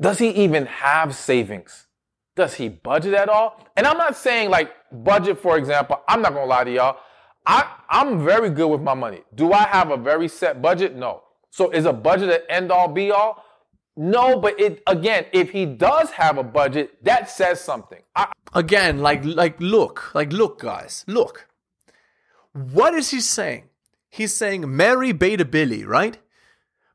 does 0.00 0.18
he 0.18 0.30
even 0.30 0.66
have 0.66 1.14
savings? 1.14 1.86
Does 2.34 2.54
he 2.54 2.68
budget 2.68 3.14
at 3.14 3.28
all? 3.28 3.64
And 3.76 3.86
I'm 3.86 3.96
not 3.96 4.16
saying 4.16 4.50
like 4.50 4.72
budget, 4.90 5.38
for 5.38 5.56
example. 5.56 6.00
I'm 6.08 6.20
not 6.20 6.34
gonna 6.34 6.46
lie 6.46 6.64
to 6.64 6.72
y'all. 6.72 6.98
I, 7.46 7.76
I'm 7.88 8.24
very 8.24 8.50
good 8.50 8.68
with 8.68 8.80
my 8.80 8.94
money. 8.94 9.22
Do 9.34 9.52
I 9.52 9.64
have 9.64 9.90
a 9.90 9.96
very 9.96 10.28
set 10.28 10.60
budget? 10.60 10.96
No. 10.96 11.22
So 11.50 11.70
is 11.70 11.84
a 11.84 11.92
budget 11.92 12.30
an 12.30 12.40
end 12.48 12.72
all 12.72 12.88
be 12.88 13.12
all? 13.12 13.43
No, 13.96 14.40
but 14.40 14.58
it 14.58 14.82
again, 14.86 15.26
if 15.32 15.50
he 15.50 15.66
does 15.66 16.10
have 16.10 16.38
a 16.38 16.42
budget, 16.42 17.02
that 17.04 17.30
says 17.30 17.60
something. 17.60 18.02
I, 18.16 18.32
Again, 18.52 18.98
like 18.98 19.24
like 19.24 19.56
look, 19.60 20.14
like 20.14 20.32
look 20.32 20.60
guys, 20.60 21.04
look. 21.08 21.48
What 22.52 22.94
is 22.94 23.10
he 23.10 23.20
saying? 23.20 23.64
He's 24.08 24.32
saying 24.32 24.76
marry 24.76 25.10
Beta 25.12 25.44
Billy, 25.44 25.84
right? 25.84 26.18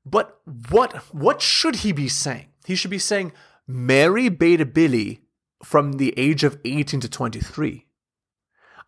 But 0.06 0.40
what 0.70 0.94
what 1.14 1.42
should 1.42 1.78
he 1.78 1.92
be 1.92 2.08
saying? 2.08 2.48
He 2.66 2.76
should 2.76 2.92
be 2.92 3.00
saying 3.00 3.34
marry 3.68 4.30
Beta 4.30 4.66
Billy 4.66 5.22
from 5.64 5.94
the 5.94 6.14
age 6.18 6.46
of 6.46 6.58
18 6.64 7.02
to 7.02 7.10
23. 7.10 7.86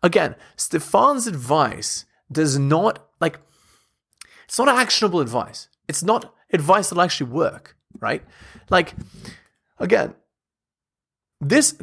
Again, 0.02 0.34
Stephan's 0.56 1.26
advice 1.26 2.06
does 2.30 2.58
not 2.58 3.06
like 3.20 3.38
it's 4.46 4.58
not 4.58 4.68
actionable 4.68 5.20
advice. 5.20 5.68
It's 5.88 6.02
not 6.02 6.34
advice 6.52 6.88
that'll 6.88 7.02
actually 7.02 7.30
work, 7.30 7.76
right? 8.02 8.22
Like 8.68 8.94
again, 9.78 10.14
this 11.40 11.74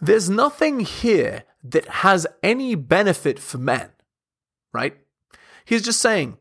there's 0.00 0.30
nothing 0.30 0.80
here 0.80 1.42
that 1.64 1.86
has 1.88 2.26
any 2.42 2.76
benefit 2.76 3.38
for 3.40 3.58
men, 3.58 3.90
right? 4.72 4.96
He's 5.64 5.82
just 5.82 6.00
saying, 6.00 6.38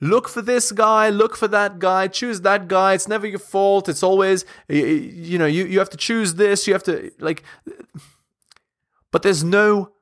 look 0.00 0.28
for 0.28 0.42
this 0.42 0.72
guy, 0.72 1.08
look 1.10 1.36
for 1.36 1.48
that 1.48 1.78
guy, 1.78 2.08
choose 2.08 2.40
that 2.42 2.68
guy. 2.68 2.94
It's 2.94 3.08
never 3.08 3.26
your 3.26 3.38
fault. 3.38 3.88
It's 3.88 4.02
always, 4.02 4.44
you, 4.68 5.38
know, 5.38 5.46
you, 5.46 5.64
you 5.64 5.78
have 5.78 5.90
to 5.90 5.96
choose 5.96 6.34
this. 6.34 6.66
You 6.66 6.72
have 6.72 6.82
to, 6.84 7.10
like, 7.18 7.44
but 9.12 9.22
there's 9.22 9.44
no 9.44 9.92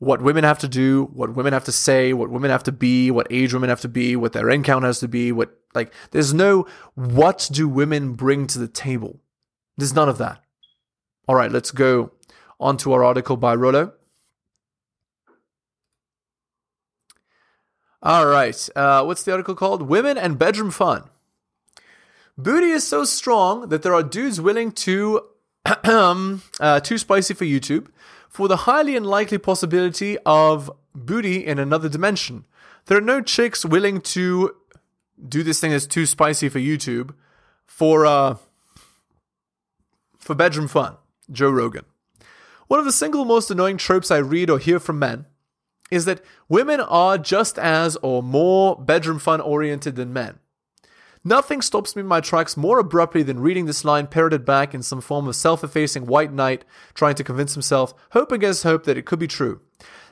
what 0.00 0.22
women 0.22 0.44
have 0.44 0.58
to 0.58 0.68
do, 0.68 1.04
what 1.12 1.34
women 1.34 1.52
have 1.52 1.64
to 1.64 1.72
say, 1.72 2.14
what 2.14 2.30
women 2.30 2.50
have 2.50 2.62
to 2.62 2.72
be, 2.72 3.10
what 3.10 3.26
age 3.30 3.52
women 3.52 3.68
have 3.68 3.82
to 3.82 3.88
be, 3.88 4.16
what 4.16 4.32
their 4.32 4.48
income 4.48 4.82
has 4.82 4.98
to 4.98 5.08
be, 5.08 5.30
what, 5.30 5.60
like, 5.74 5.92
there's 6.10 6.32
no 6.32 6.66
what 6.94 7.48
do 7.52 7.68
women 7.68 8.14
bring 8.14 8.46
to 8.46 8.58
the 8.58 8.66
table. 8.66 9.20
There's 9.76 9.94
none 9.94 10.08
of 10.08 10.16
that. 10.16 10.42
All 11.28 11.34
right, 11.34 11.52
let's 11.52 11.70
go 11.70 12.12
on 12.58 12.78
to 12.78 12.94
our 12.94 13.04
article 13.04 13.36
by 13.36 13.54
Rollo. 13.54 13.92
All 18.02 18.26
right. 18.26 18.68
Uh, 18.74 19.04
what's 19.04 19.22
the 19.22 19.32
article 19.32 19.54
called? 19.54 19.82
Women 19.82 20.16
and 20.16 20.38
Bedroom 20.38 20.70
Fun. 20.70 21.04
Booty 22.38 22.70
is 22.70 22.86
so 22.86 23.04
strong 23.04 23.68
that 23.68 23.82
there 23.82 23.94
are 23.94 24.02
dudes 24.02 24.40
willing 24.40 24.72
to 24.72 25.26
uh, 25.66 26.80
too 26.80 26.96
spicy 26.96 27.34
for 27.34 27.44
YouTube 27.44 27.88
for 28.30 28.48
the 28.48 28.58
highly 28.58 28.96
unlikely 28.96 29.38
possibility 29.38 30.16
of 30.24 30.70
booty 30.94 31.44
in 31.44 31.58
another 31.58 31.88
dimension. 31.88 32.46
There 32.86 32.96
are 32.96 33.02
no 33.02 33.20
chicks 33.20 33.64
willing 33.64 34.00
to 34.02 34.54
do 35.28 35.42
this 35.42 35.60
thing 35.60 35.72
that's 35.72 35.86
too 35.86 36.06
spicy 36.06 36.48
for 36.48 36.60
YouTube 36.60 37.12
for 37.66 38.06
uh 38.06 38.36
for 40.18 40.34
bedroom 40.34 40.68
fun. 40.68 40.96
Joe 41.30 41.50
Rogan. 41.50 41.84
One 42.68 42.78
of 42.78 42.86
the 42.86 42.92
single 42.92 43.24
most 43.24 43.50
annoying 43.50 43.76
tropes 43.76 44.10
I 44.10 44.18
read 44.18 44.48
or 44.48 44.58
hear 44.58 44.78
from 44.78 44.98
men 44.98 45.26
is 45.90 46.04
that 46.04 46.22
women 46.48 46.80
are 46.80 47.18
just 47.18 47.58
as 47.58 47.96
or 47.96 48.22
more 48.22 48.76
bedroom 48.76 49.18
fun 49.18 49.40
oriented 49.40 49.96
than 49.96 50.12
men. 50.12 50.38
Nothing 51.22 51.60
stops 51.60 51.94
me 51.94 52.00
in 52.00 52.06
my 52.06 52.20
tracks 52.20 52.56
more 52.56 52.78
abruptly 52.78 53.22
than 53.22 53.40
reading 53.40 53.66
this 53.66 53.84
line 53.84 54.06
parroted 54.06 54.46
back 54.46 54.72
in 54.72 54.82
some 54.82 55.02
form 55.02 55.28
of 55.28 55.36
self 55.36 55.62
effacing 55.62 56.06
white 56.06 56.32
knight 56.32 56.64
trying 56.94 57.14
to 57.16 57.24
convince 57.24 57.52
himself, 57.52 57.92
hope 58.12 58.32
against 58.32 58.62
hope, 58.62 58.84
that 58.84 58.96
it 58.96 59.04
could 59.04 59.18
be 59.18 59.26
true. 59.26 59.60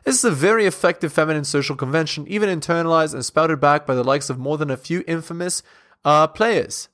This 0.04 0.16
is 0.16 0.24
a 0.24 0.30
very 0.30 0.66
effective 0.66 1.12
feminine 1.12 1.44
social 1.44 1.76
convention, 1.76 2.26
even 2.28 2.50
internalized 2.50 3.14
and 3.14 3.24
spouted 3.24 3.58
back 3.58 3.86
by 3.86 3.94
the 3.94 4.04
likes 4.04 4.28
of 4.28 4.38
more 4.38 4.58
than 4.58 4.70
a 4.70 4.76
few 4.76 5.02
infamous 5.06 5.62
uh, 6.04 6.26
players. 6.26 6.88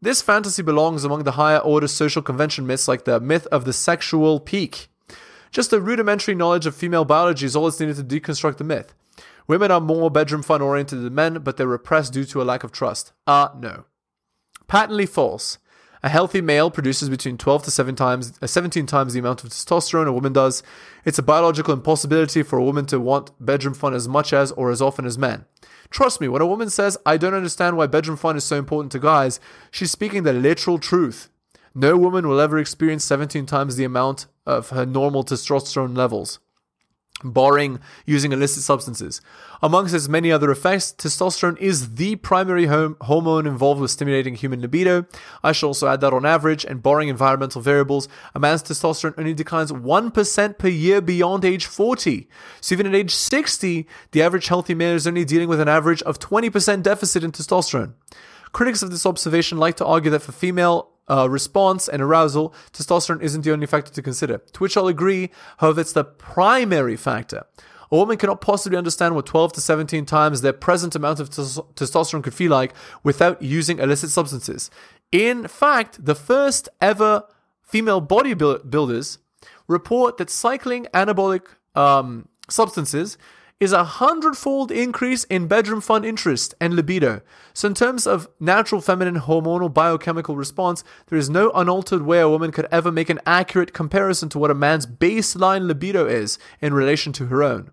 This 0.00 0.22
fantasy 0.22 0.62
belongs 0.62 1.04
among 1.04 1.24
the 1.24 1.32
higher 1.32 1.58
order 1.58 1.88
social 1.88 2.22
convention 2.22 2.66
myths 2.66 2.88
like 2.88 3.04
the 3.04 3.20
myth 3.20 3.46
of 3.48 3.66
the 3.66 3.72
sexual 3.74 4.40
peak. 4.40 4.88
Just 5.50 5.72
a 5.72 5.80
rudimentary 5.80 6.34
knowledge 6.34 6.66
of 6.66 6.74
female 6.74 7.04
biology 7.04 7.46
is 7.46 7.54
all 7.54 7.64
that's 7.64 7.78
needed 7.78 7.96
to 7.96 8.02
deconstruct 8.02 8.56
the 8.56 8.64
myth. 8.64 8.94
Women 9.46 9.70
are 9.70 9.80
more 9.80 10.10
bedroom 10.10 10.42
fun 10.42 10.62
oriented 10.62 11.02
than 11.02 11.14
men, 11.14 11.34
but 11.42 11.56
they're 11.56 11.66
repressed 11.66 12.12
due 12.12 12.24
to 12.24 12.40
a 12.40 12.44
lack 12.44 12.64
of 12.64 12.72
trust. 12.72 13.12
Ah, 13.26 13.52
uh, 13.52 13.58
no. 13.58 13.84
Patently 14.66 15.06
false. 15.06 15.58
A 16.02 16.08
healthy 16.08 16.40
male 16.40 16.70
produces 16.70 17.08
between 17.08 17.38
12 17.38 17.64
to 17.64 17.70
7 17.70 17.94
times, 17.96 18.34
uh, 18.42 18.46
17 18.46 18.86
times 18.86 19.14
the 19.14 19.20
amount 19.20 19.42
of 19.42 19.50
testosterone 19.50 20.06
a 20.06 20.12
woman 20.12 20.32
does. 20.32 20.62
It's 21.04 21.18
a 21.18 21.22
biological 21.22 21.72
impossibility 21.72 22.42
for 22.42 22.58
a 22.58 22.64
woman 22.64 22.84
to 22.86 23.00
want 23.00 23.30
bedroom 23.40 23.74
fun 23.74 23.94
as 23.94 24.06
much 24.06 24.32
as 24.32 24.52
or 24.52 24.70
as 24.70 24.82
often 24.82 25.06
as 25.06 25.16
men. 25.16 25.46
Trust 25.90 26.20
me, 26.20 26.28
when 26.28 26.42
a 26.42 26.46
woman 26.46 26.68
says, 26.68 26.98
I 27.06 27.16
don't 27.16 27.34
understand 27.34 27.76
why 27.76 27.86
bedroom 27.86 28.16
fun 28.16 28.36
is 28.36 28.44
so 28.44 28.56
important 28.56 28.92
to 28.92 28.98
guys, 28.98 29.40
she's 29.70 29.90
speaking 29.90 30.24
the 30.24 30.32
literal 30.32 30.78
truth. 30.78 31.30
No 31.74 31.96
woman 31.96 32.28
will 32.28 32.40
ever 32.40 32.58
experience 32.58 33.04
17 33.04 33.46
times 33.46 33.76
the 33.76 33.84
amount 33.84 34.26
of 34.46 34.70
her 34.70 34.84
normal 34.84 35.24
testosterone 35.24 35.96
levels 35.96 36.38
barring 37.22 37.80
using 38.06 38.32
illicit 38.32 38.62
substances. 38.62 39.20
Amongst 39.62 39.94
its 39.94 40.08
many 40.08 40.32
other 40.32 40.50
effects, 40.50 40.92
testosterone 40.92 41.58
is 41.58 41.94
the 41.94 42.16
primary 42.16 42.66
hom- 42.66 42.96
hormone 43.02 43.46
involved 43.46 43.80
with 43.80 43.90
stimulating 43.90 44.34
human 44.34 44.60
libido. 44.60 45.06
I 45.42 45.52
should 45.52 45.66
also 45.66 45.88
add 45.88 46.00
that 46.00 46.12
on 46.12 46.26
average, 46.26 46.64
and 46.64 46.82
barring 46.82 47.08
environmental 47.08 47.62
variables, 47.62 48.08
a 48.34 48.40
man's 48.40 48.62
testosterone 48.62 49.14
only 49.16 49.34
declines 49.34 49.70
1% 49.72 50.58
per 50.58 50.68
year 50.68 51.00
beyond 51.00 51.44
age 51.44 51.66
40. 51.66 52.28
So 52.60 52.74
even 52.74 52.86
at 52.86 52.94
age 52.94 53.14
60, 53.14 53.86
the 54.10 54.22
average 54.22 54.48
healthy 54.48 54.74
man 54.74 54.94
is 54.94 55.06
only 55.06 55.24
dealing 55.24 55.48
with 55.48 55.60
an 55.60 55.68
average 55.68 56.02
of 56.02 56.18
20% 56.18 56.82
deficit 56.82 57.24
in 57.24 57.32
testosterone. 57.32 57.94
Critics 58.52 58.82
of 58.82 58.90
this 58.90 59.06
observation 59.06 59.58
like 59.58 59.76
to 59.76 59.86
argue 59.86 60.10
that 60.10 60.20
for 60.20 60.32
female 60.32 60.93
uh, 61.08 61.28
response 61.28 61.88
and 61.88 62.02
arousal, 62.02 62.54
testosterone 62.72 63.22
isn't 63.22 63.42
the 63.42 63.52
only 63.52 63.66
factor 63.66 63.92
to 63.92 64.02
consider. 64.02 64.38
To 64.38 64.60
which 64.60 64.76
I'll 64.76 64.88
agree, 64.88 65.30
however, 65.58 65.80
it's 65.80 65.92
the 65.92 66.04
primary 66.04 66.96
factor. 66.96 67.44
A 67.90 67.96
woman 67.96 68.16
cannot 68.16 68.40
possibly 68.40 68.78
understand 68.78 69.14
what 69.14 69.26
12 69.26 69.52
to 69.54 69.60
17 69.60 70.06
times 70.06 70.40
their 70.40 70.52
present 70.52 70.94
amount 70.94 71.20
of 71.20 71.30
testosterone 71.30 72.24
could 72.24 72.34
feel 72.34 72.50
like 72.50 72.74
without 73.02 73.40
using 73.42 73.78
illicit 73.78 74.10
substances. 74.10 74.70
In 75.12 75.46
fact, 75.46 76.04
the 76.04 76.14
first 76.14 76.68
ever 76.80 77.24
female 77.62 78.02
bodybuilders 78.02 79.18
report 79.68 80.16
that 80.16 80.30
cycling 80.30 80.86
anabolic 80.94 81.42
um, 81.74 82.28
substances 82.48 83.16
is 83.60 83.72
a 83.72 83.84
hundredfold 83.84 84.70
increase 84.70 85.24
in 85.24 85.46
bedroom 85.46 85.80
fun 85.80 86.04
interest 86.04 86.54
and 86.60 86.74
libido. 86.74 87.20
So, 87.52 87.68
in 87.68 87.74
terms 87.74 88.06
of 88.06 88.28
natural 88.40 88.80
feminine 88.80 89.20
hormonal 89.20 89.72
biochemical 89.72 90.36
response, 90.36 90.82
there 91.06 91.18
is 91.18 91.30
no 91.30 91.50
unaltered 91.52 92.02
way 92.02 92.20
a 92.20 92.28
woman 92.28 92.50
could 92.50 92.66
ever 92.70 92.90
make 92.90 93.10
an 93.10 93.20
accurate 93.24 93.72
comparison 93.72 94.28
to 94.30 94.38
what 94.38 94.50
a 94.50 94.54
man's 94.54 94.86
baseline 94.86 95.66
libido 95.66 96.06
is 96.06 96.38
in 96.60 96.74
relation 96.74 97.12
to 97.14 97.26
her 97.26 97.42
own. 97.42 97.70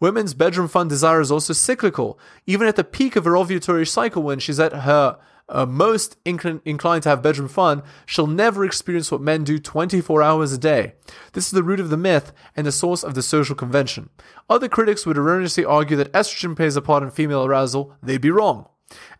Women's 0.00 0.34
bedroom 0.34 0.66
fun 0.66 0.88
desire 0.88 1.20
is 1.20 1.30
also 1.30 1.52
cyclical, 1.52 2.18
even 2.46 2.66
at 2.66 2.76
the 2.76 2.84
peak 2.84 3.16
of 3.16 3.24
her 3.24 3.32
ovulatory 3.32 3.86
cycle 3.86 4.22
when 4.22 4.40
she's 4.40 4.58
at 4.58 4.72
her 4.72 5.18
uh, 5.50 5.66
most 5.66 6.22
incl- 6.24 6.60
inclined 6.64 7.02
to 7.02 7.08
have 7.08 7.22
bedroom 7.22 7.48
fun 7.48 7.82
shall 8.06 8.26
never 8.26 8.64
experience 8.64 9.10
what 9.10 9.20
men 9.20 9.44
do 9.44 9.58
24 9.58 10.22
hours 10.22 10.52
a 10.52 10.58
day. 10.58 10.94
This 11.32 11.46
is 11.46 11.50
the 11.50 11.62
root 11.62 11.80
of 11.80 11.90
the 11.90 11.96
myth 11.96 12.32
and 12.56 12.66
the 12.66 12.72
source 12.72 13.02
of 13.02 13.14
the 13.14 13.22
social 13.22 13.54
convention. 13.54 14.10
Other 14.48 14.68
critics 14.68 15.04
would 15.04 15.18
erroneously 15.18 15.64
argue 15.64 15.96
that 15.96 16.12
estrogen 16.12 16.56
plays 16.56 16.76
a 16.76 16.82
part 16.82 17.02
in 17.02 17.10
female 17.10 17.44
arousal. 17.44 17.94
They'd 18.02 18.20
be 18.20 18.30
wrong. 18.30 18.68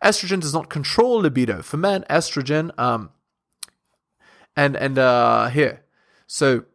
Estrogen 0.03 0.41
does 0.41 0.53
not 0.53 0.69
control 0.69 1.21
libido. 1.21 1.61
For 1.61 1.77
men, 1.77 2.03
estrogen, 2.09 2.77
um, 2.79 3.11
and 4.55 4.75
and 4.75 4.97
uh, 4.97 5.47
here, 5.47 5.83
so 6.27 6.65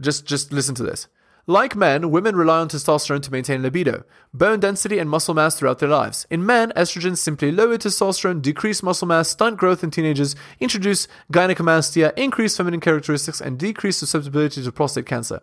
just 0.00 0.26
just 0.26 0.52
listen 0.52 0.74
to 0.74 0.82
this. 0.82 1.08
Like 1.48 1.76
men, 1.76 2.10
women 2.10 2.34
rely 2.34 2.58
on 2.58 2.68
testosterone 2.68 3.22
to 3.22 3.30
maintain 3.30 3.62
libido, 3.62 4.02
bone 4.34 4.58
density, 4.58 4.98
and 4.98 5.08
muscle 5.08 5.32
mass 5.32 5.56
throughout 5.56 5.78
their 5.78 5.88
lives. 5.88 6.26
In 6.28 6.44
men, 6.44 6.72
estrogens 6.74 7.18
simply 7.18 7.52
lower 7.52 7.78
testosterone, 7.78 8.42
decrease 8.42 8.82
muscle 8.82 9.06
mass, 9.06 9.28
stunt 9.28 9.56
growth 9.56 9.84
in 9.84 9.92
teenagers, 9.92 10.34
introduce 10.58 11.06
gynecomastia, 11.32 12.12
increase 12.18 12.56
feminine 12.56 12.80
characteristics, 12.80 13.40
and 13.40 13.60
decrease 13.60 13.96
susceptibility 13.96 14.60
to 14.64 14.72
prostate 14.72 15.06
cancer. 15.06 15.40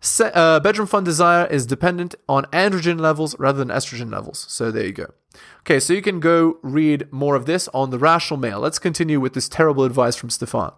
Se- 0.00 0.32
uh, 0.34 0.58
bedroom 0.58 0.88
fun 0.88 1.04
desire 1.04 1.46
is 1.46 1.66
dependent 1.66 2.16
on 2.28 2.44
androgen 2.46 2.98
levels 2.98 3.38
rather 3.38 3.58
than 3.64 3.68
estrogen 3.68 4.10
levels. 4.10 4.44
So 4.48 4.72
there 4.72 4.86
you 4.86 4.92
go. 4.92 5.12
Okay, 5.60 5.78
so 5.78 5.92
you 5.92 6.02
can 6.02 6.18
go 6.18 6.58
read 6.62 7.06
more 7.12 7.36
of 7.36 7.46
this 7.46 7.68
on 7.68 7.90
the 7.90 7.98
rational 7.98 8.40
male. 8.40 8.58
Let's 8.58 8.80
continue 8.80 9.20
with 9.20 9.34
this 9.34 9.48
terrible 9.48 9.84
advice 9.84 10.16
from 10.16 10.30
Stephan. 10.30 10.72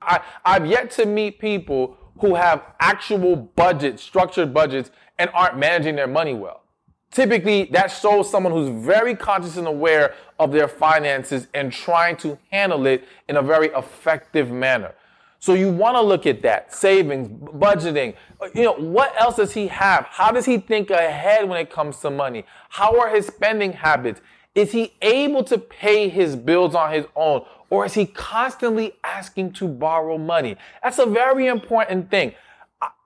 I, 0.00 0.20
I've 0.44 0.66
yet 0.66 0.92
to 0.92 1.06
meet 1.06 1.40
people 1.40 1.96
who 2.18 2.34
have 2.34 2.62
actual 2.80 3.36
budgets, 3.36 4.02
structured 4.02 4.54
budgets, 4.54 4.90
and 5.18 5.30
aren't 5.34 5.58
managing 5.58 5.96
their 5.96 6.06
money 6.06 6.34
well. 6.34 6.62
Typically, 7.10 7.64
that 7.66 7.88
shows 7.88 8.28
someone 8.28 8.52
who's 8.52 8.84
very 8.84 9.14
conscious 9.14 9.56
and 9.56 9.68
aware 9.68 10.14
of 10.38 10.50
their 10.50 10.66
finances 10.66 11.46
and 11.54 11.72
trying 11.72 12.16
to 12.16 12.36
handle 12.50 12.86
it 12.86 13.04
in 13.28 13.36
a 13.36 13.42
very 13.42 13.68
effective 13.68 14.50
manner. 14.50 14.92
So 15.38 15.54
you 15.54 15.70
want 15.70 15.96
to 15.96 16.00
look 16.00 16.26
at 16.26 16.42
that 16.42 16.74
savings, 16.74 17.28
budgeting. 17.28 18.14
Uh, 18.40 18.48
you 18.54 18.62
know, 18.62 18.72
what 18.72 19.14
else 19.20 19.36
does 19.36 19.52
he 19.52 19.68
have? 19.68 20.06
How 20.06 20.32
does 20.32 20.46
he 20.46 20.58
think 20.58 20.90
ahead 20.90 21.48
when 21.48 21.60
it 21.60 21.70
comes 21.70 21.98
to 21.98 22.10
money? 22.10 22.46
How 22.70 22.98
are 22.98 23.10
his 23.10 23.26
spending 23.26 23.74
habits? 23.74 24.20
Is 24.54 24.72
he 24.72 24.94
able 25.02 25.42
to 25.44 25.58
pay 25.58 26.08
his 26.08 26.36
bills 26.36 26.74
on 26.74 26.92
his 26.92 27.06
own? 27.16 27.44
Or 27.70 27.84
is 27.86 27.94
he 27.94 28.06
constantly 28.06 28.94
asking 29.02 29.52
to 29.54 29.66
borrow 29.66 30.16
money? 30.16 30.56
That's 30.82 30.98
a 30.98 31.06
very 31.06 31.46
important 31.48 32.10
thing. 32.10 32.34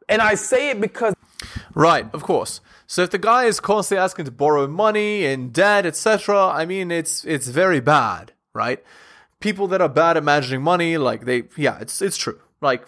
And 0.08 0.20
I 0.20 0.34
say 0.34 0.70
it 0.70 0.80
because. 0.80 1.14
Right, 1.74 2.06
of 2.12 2.22
course. 2.22 2.60
So 2.86 3.02
if 3.02 3.10
the 3.10 3.18
guy 3.18 3.44
is 3.44 3.60
constantly 3.60 4.02
asking 4.02 4.24
to 4.26 4.30
borrow 4.30 4.66
money 4.66 5.24
and 5.26 5.52
debt, 5.52 5.86
etc., 5.86 6.48
I 6.48 6.64
mean, 6.66 6.90
it's 6.90 7.24
it's 7.24 7.48
very 7.48 7.80
bad, 7.80 8.32
right? 8.52 8.82
People 9.40 9.68
that 9.68 9.80
are 9.80 9.88
bad 9.88 10.16
at 10.16 10.24
managing 10.24 10.62
money, 10.62 10.98
like 10.98 11.24
they, 11.24 11.44
yeah, 11.56 11.78
it's 11.80 12.02
it's 12.02 12.16
true. 12.16 12.40
Like 12.60 12.86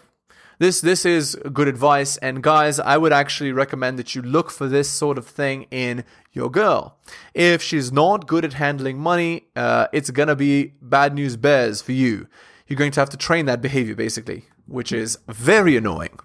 this 0.61 0.83
this 0.83 1.07
is 1.07 1.37
good 1.55 1.69
advice, 1.69 2.19
and 2.19 2.43
guys, 2.43 2.79
I 2.79 2.99
would 2.99 3.15
actually 3.15 3.51
recommend 3.51 3.99
that 3.99 4.15
you 4.15 4.21
look 4.21 4.51
for 4.51 4.69
this 4.69 4.91
sort 4.91 5.17
of 5.17 5.27
thing 5.27 5.67
in 5.71 6.05
your 6.33 6.51
girl. 6.51 6.99
If 7.33 7.63
she's 7.63 7.91
not 7.91 8.27
good 8.27 8.45
at 8.45 8.53
handling 8.53 8.99
money, 8.99 9.47
uh, 9.57 9.87
it's 9.91 10.11
gonna 10.11 10.37
be 10.37 10.75
bad 10.83 11.15
news 11.15 11.37
bears 11.39 11.81
for 11.81 11.93
you. 11.93 12.29
You're 12.67 12.77
going 12.77 12.93
to 12.93 13.01
have 13.01 13.09
to 13.09 13.17
train 13.17 13.47
that 13.47 13.63
behavior, 13.63 13.95
basically, 13.95 14.45
which 14.67 14.93
is 14.93 15.19
very 15.29 15.79
annoying. 15.79 16.21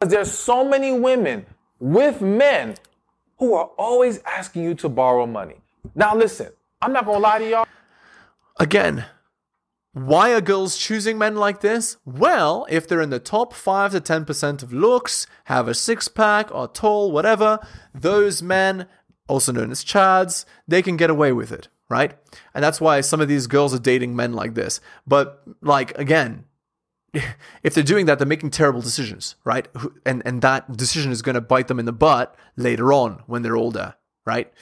There's 0.00 0.30
so 0.30 0.64
many 0.64 0.92
women 0.92 1.44
with 1.80 2.20
men 2.20 2.76
who 3.38 3.54
are 3.54 3.70
always 3.76 4.20
asking 4.24 4.62
you 4.62 4.74
to 4.76 4.88
borrow 4.88 5.26
money. 5.26 5.56
Now, 5.96 6.14
listen, 6.14 6.50
I'm 6.80 6.92
not 6.92 7.04
gonna 7.04 7.18
lie 7.18 7.40
to 7.40 7.50
y'all. 7.50 7.66
Again, 8.60 9.06
why 9.96 10.34
are 10.34 10.42
girls 10.42 10.76
choosing 10.76 11.16
men 11.16 11.36
like 11.36 11.62
this? 11.62 11.96
Well, 12.04 12.66
if 12.68 12.86
they're 12.86 13.00
in 13.00 13.08
the 13.08 13.18
top 13.18 13.54
5 13.54 13.92
to 13.92 14.00
10% 14.02 14.62
of 14.62 14.70
looks, 14.70 15.26
have 15.44 15.68
a 15.68 15.74
six 15.74 16.06
pack, 16.06 16.54
are 16.54 16.68
tall, 16.68 17.10
whatever, 17.10 17.66
those 17.94 18.42
men 18.42 18.88
also 19.26 19.52
known 19.52 19.70
as 19.70 19.82
Chads, 19.82 20.44
they 20.68 20.82
can 20.82 20.98
get 20.98 21.08
away 21.08 21.32
with 21.32 21.50
it, 21.50 21.68
right? 21.88 22.12
And 22.52 22.62
that's 22.62 22.78
why 22.78 23.00
some 23.00 23.22
of 23.22 23.28
these 23.28 23.46
girls 23.46 23.72
are 23.72 23.78
dating 23.78 24.14
men 24.14 24.34
like 24.34 24.52
this. 24.52 24.82
But 25.06 25.42
like 25.62 25.96
again, 25.96 26.44
if 27.62 27.72
they're 27.72 27.82
doing 27.82 28.04
that, 28.04 28.18
they're 28.18 28.26
making 28.26 28.50
terrible 28.50 28.82
decisions, 28.82 29.36
right? 29.44 29.66
And 30.04 30.20
and 30.26 30.42
that 30.42 30.76
decision 30.76 31.10
is 31.10 31.22
going 31.22 31.36
to 31.36 31.40
bite 31.40 31.68
them 31.68 31.78
in 31.78 31.86
the 31.86 31.92
butt 31.92 32.36
later 32.54 32.92
on 32.92 33.22
when 33.26 33.40
they're 33.40 33.56
older, 33.56 33.94
right? 34.26 34.52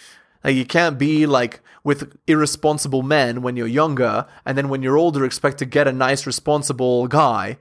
Like 0.45 0.55
you 0.55 0.67
can't 0.67 0.99
be 0.99 1.27
like 1.27 1.61
with 1.83 2.17
irresponsible 2.27 3.03
men 3.03 3.41
when 3.41 3.57
you're 3.57 3.67
younger, 3.67 4.27
and 4.45 4.57
then 4.57 4.69
when 4.69 4.83
you're 4.83 4.99
older, 4.99 5.25
expect 5.25 5.59
to 5.59 5.65
get 5.65 5.89
a 5.89 5.93
nice, 5.93 6.27
responsible 6.27 7.09
guy, 7.09 7.57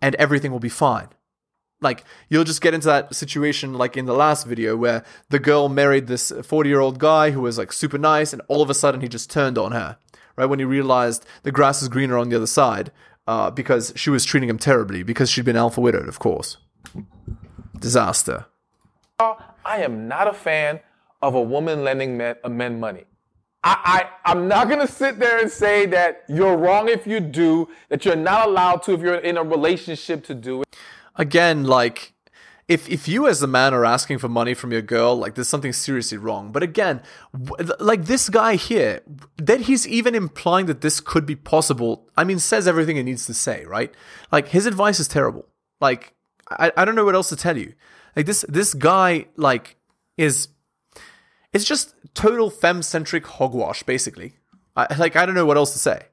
and 0.00 0.14
everything 0.14 0.52
will 0.52 0.60
be 0.60 0.68
fine. 0.68 1.08
Like 1.80 2.04
you'll 2.28 2.44
just 2.44 2.60
get 2.60 2.74
into 2.74 2.86
that 2.86 3.14
situation 3.14 3.74
like 3.74 3.96
in 3.96 4.06
the 4.06 4.14
last 4.14 4.46
video 4.46 4.76
where 4.76 5.04
the 5.30 5.38
girl 5.38 5.68
married 5.68 6.06
this 6.06 6.32
40 6.42 6.68
year 6.68 6.80
old 6.80 6.98
guy 6.98 7.30
who 7.30 7.40
was 7.40 7.58
like 7.58 7.72
super 7.72 7.98
nice 7.98 8.32
and 8.32 8.42
all 8.48 8.62
of 8.62 8.70
a 8.70 8.74
sudden 8.74 9.00
he 9.00 9.08
just 9.08 9.30
turned 9.30 9.56
on 9.56 9.72
her. 9.72 9.96
Right? 10.36 10.46
When 10.46 10.58
he 10.58 10.64
realized 10.64 11.24
the 11.44 11.52
grass 11.52 11.82
is 11.82 11.88
greener 11.88 12.18
on 12.18 12.30
the 12.30 12.36
other 12.36 12.48
side 12.48 12.90
uh, 13.28 13.52
because 13.52 13.92
she 13.94 14.10
was 14.10 14.24
treating 14.24 14.48
him 14.48 14.58
terribly 14.58 15.04
because 15.04 15.30
she'd 15.30 15.44
been 15.44 15.56
alpha 15.56 15.80
widowed 15.80 16.08
of 16.08 16.18
course. 16.18 16.56
Disaster. 17.78 18.46
I 19.20 19.82
am 19.82 20.08
not 20.08 20.26
a 20.26 20.32
fan 20.32 20.80
of 21.22 21.34
a 21.34 21.42
woman 21.42 21.84
lending 21.84 22.16
men, 22.16 22.36
uh, 22.44 22.48
men 22.48 22.78
money 22.78 23.04
I, 23.64 24.08
I, 24.24 24.30
I'm 24.30 24.46
not 24.46 24.68
going 24.68 24.80
to 24.80 24.92
sit 24.92 25.18
there 25.18 25.40
and 25.40 25.50
say 25.50 25.84
that 25.86 26.22
you're 26.28 26.56
wrong 26.56 26.88
if 26.88 27.08
you 27.08 27.18
do, 27.18 27.68
that 27.88 28.04
you're 28.04 28.14
not 28.14 28.46
allowed 28.46 28.84
to 28.84 28.92
if 28.92 29.00
you're 29.00 29.16
in 29.16 29.36
a 29.36 29.42
relationship 29.42 30.24
to 30.26 30.34
do 30.34 30.62
it 30.62 30.68
again, 31.18 31.64
like 31.64 32.14
if 32.68 32.88
if 32.88 33.08
you 33.08 33.26
as 33.26 33.42
a 33.42 33.46
man 33.46 33.74
are 33.74 33.84
asking 33.84 34.18
for 34.18 34.28
money 34.28 34.54
from 34.54 34.72
your 34.72 34.82
girl, 34.82 35.16
like 35.16 35.34
there's 35.34 35.48
something 35.48 35.72
seriously 35.72 36.16
wrong. 36.16 36.52
But 36.52 36.62
again, 36.62 37.02
like 37.80 38.04
this 38.04 38.30
guy 38.30 38.54
here, 38.54 39.02
that 39.36 39.62
he's 39.62 39.86
even 39.86 40.14
implying 40.14 40.66
that 40.66 40.80
this 40.80 41.00
could 41.00 41.26
be 41.26 41.36
possible. 41.36 42.08
I 42.16 42.24
mean, 42.24 42.38
says 42.38 42.66
everything 42.66 42.96
it 42.96 43.02
needs 43.02 43.26
to 43.26 43.34
say, 43.34 43.64
right? 43.66 43.92
Like 44.32 44.48
his 44.48 44.64
advice 44.64 45.00
is 45.00 45.08
terrible. 45.08 45.46
Like 45.80 46.14
I, 46.48 46.72
I 46.76 46.84
don't 46.84 46.94
know 46.94 47.04
what 47.04 47.14
else 47.14 47.28
to 47.30 47.36
tell 47.36 47.58
you. 47.58 47.74
Like 48.16 48.26
this 48.26 48.44
this 48.48 48.72
guy 48.72 49.26
like 49.36 49.76
is 50.16 50.48
it's 51.52 51.64
just 51.64 51.94
total 52.14 52.50
fem 52.50 52.82
centric 52.82 53.26
hogwash, 53.26 53.82
basically. 53.82 54.34
I, 54.76 54.94
like 54.96 55.16
I 55.16 55.26
don't 55.26 55.34
know 55.34 55.46
what 55.46 55.56
else 55.56 55.72
to 55.72 55.78
say. 55.78 56.06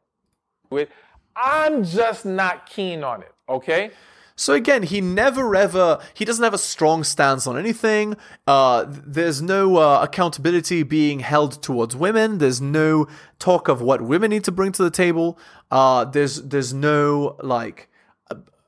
I'm 1.36 1.84
just 1.84 2.26
not 2.26 2.70
keen 2.70 3.04
on 3.04 3.22
it. 3.22 3.34
Okay. 3.48 3.92
So 4.38 4.54
again, 4.54 4.84
he 4.84 5.00
never 5.00 5.56
ever 5.56 6.00
he 6.14 6.26
doesn't 6.26 6.44
have 6.44 6.54
a 6.54 6.58
strong 6.58 7.04
stance 7.04 7.48
on 7.48 7.58
anything. 7.58 8.18
Uh, 8.46 8.86
there's 8.88 9.42
no 9.42 9.78
uh, 9.78 10.02
accountability 10.02 10.84
being 10.84 11.20
held 11.20 11.64
towards 11.64 11.96
women. 11.96 12.40
There's 12.40 12.60
no 12.60 13.08
talk 13.40 13.68
of 13.68 13.82
what 13.82 14.02
women 14.02 14.32
need 14.32 14.44
to 14.46 14.52
bring 14.52 14.74
to 14.74 14.84
the 14.84 14.90
table. 14.90 15.40
Uh, 15.72 16.06
there's 16.06 16.42
there's 16.42 16.74
no 16.74 17.38
like 17.42 17.90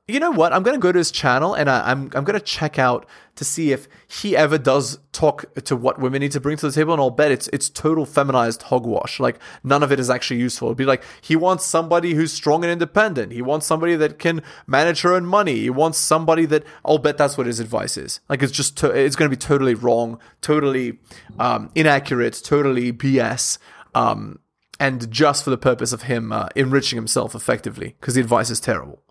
you 0.08 0.22
know 0.22 0.32
what? 0.32 0.54
I'm 0.54 0.64
gonna 0.64 0.78
go 0.78 0.94
to 0.94 0.98
his 0.98 1.12
channel 1.12 1.54
and 1.54 1.70
I, 1.70 1.92
am 1.92 2.04
I'm, 2.04 2.12
I'm 2.16 2.24
gonna 2.24 2.40
check 2.40 2.80
out 2.80 3.06
to 3.36 3.44
see 3.44 3.74
if 3.74 3.90
he 4.08 4.38
ever 4.38 4.58
does 4.58 5.00
talk 5.12 5.54
to 5.66 5.76
what 5.76 6.00
women 6.00 6.22
need 6.22 6.32
to 6.32 6.40
bring 6.40 6.56
to 6.58 6.66
the 6.66 6.72
table, 6.72 6.94
and 6.94 7.02
I'll 7.02 7.10
bet 7.10 7.30
it's 7.30 7.50
it's 7.50 7.70
total 7.70 8.06
feminized 8.06 8.64
hogwash. 8.64 9.20
Like 9.20 9.38
none 9.66 9.84
of 9.84 9.92
it 9.92 10.00
is 10.00 10.10
actually 10.10 10.40
useful. 10.40 10.70
It'd 10.70 10.78
be 10.78 10.86
like 10.86 11.04
he 11.20 11.36
wants 11.36 11.66
somebody 11.66 12.14
who's 12.14 12.32
strong 12.32 12.64
and 12.64 12.72
independent. 12.72 13.34
He 13.34 13.42
wants 13.42 13.66
somebody 13.66 13.98
that 13.98 14.18
can 14.18 14.42
manage 14.66 15.02
her 15.02 15.14
own 15.14 15.26
money. 15.26 15.56
He 15.60 15.70
wants 15.70 15.98
somebody 15.98 16.46
that 16.46 16.64
I'll 16.86 17.00
bet 17.00 17.18
that's 17.18 17.38
what 17.38 17.46
his 17.46 17.60
advice 17.60 17.98
is. 17.98 18.22
Like 18.30 18.42
it's 18.42 18.54
just 18.54 18.78
to, 18.78 18.90
it's 18.90 19.18
gonna 19.18 19.30
be 19.30 19.36
totally 19.36 19.76
wrong, 19.76 20.20
totally 20.40 21.00
um, 21.38 21.70
inaccurate, 21.76 22.40
totally 22.46 22.94
BS. 22.94 23.58
Um, 23.94 24.40
and 24.80 25.12
just 25.12 25.44
for 25.44 25.50
the 25.50 25.58
purpose 25.58 25.92
of 25.92 26.04
him 26.04 26.32
uh, 26.32 26.48
enriching 26.56 26.96
himself 26.96 27.36
effectively, 27.36 27.96
because 28.00 28.14
the 28.14 28.22
advice 28.22 28.50
is 28.50 28.60
terrible. 28.62 29.02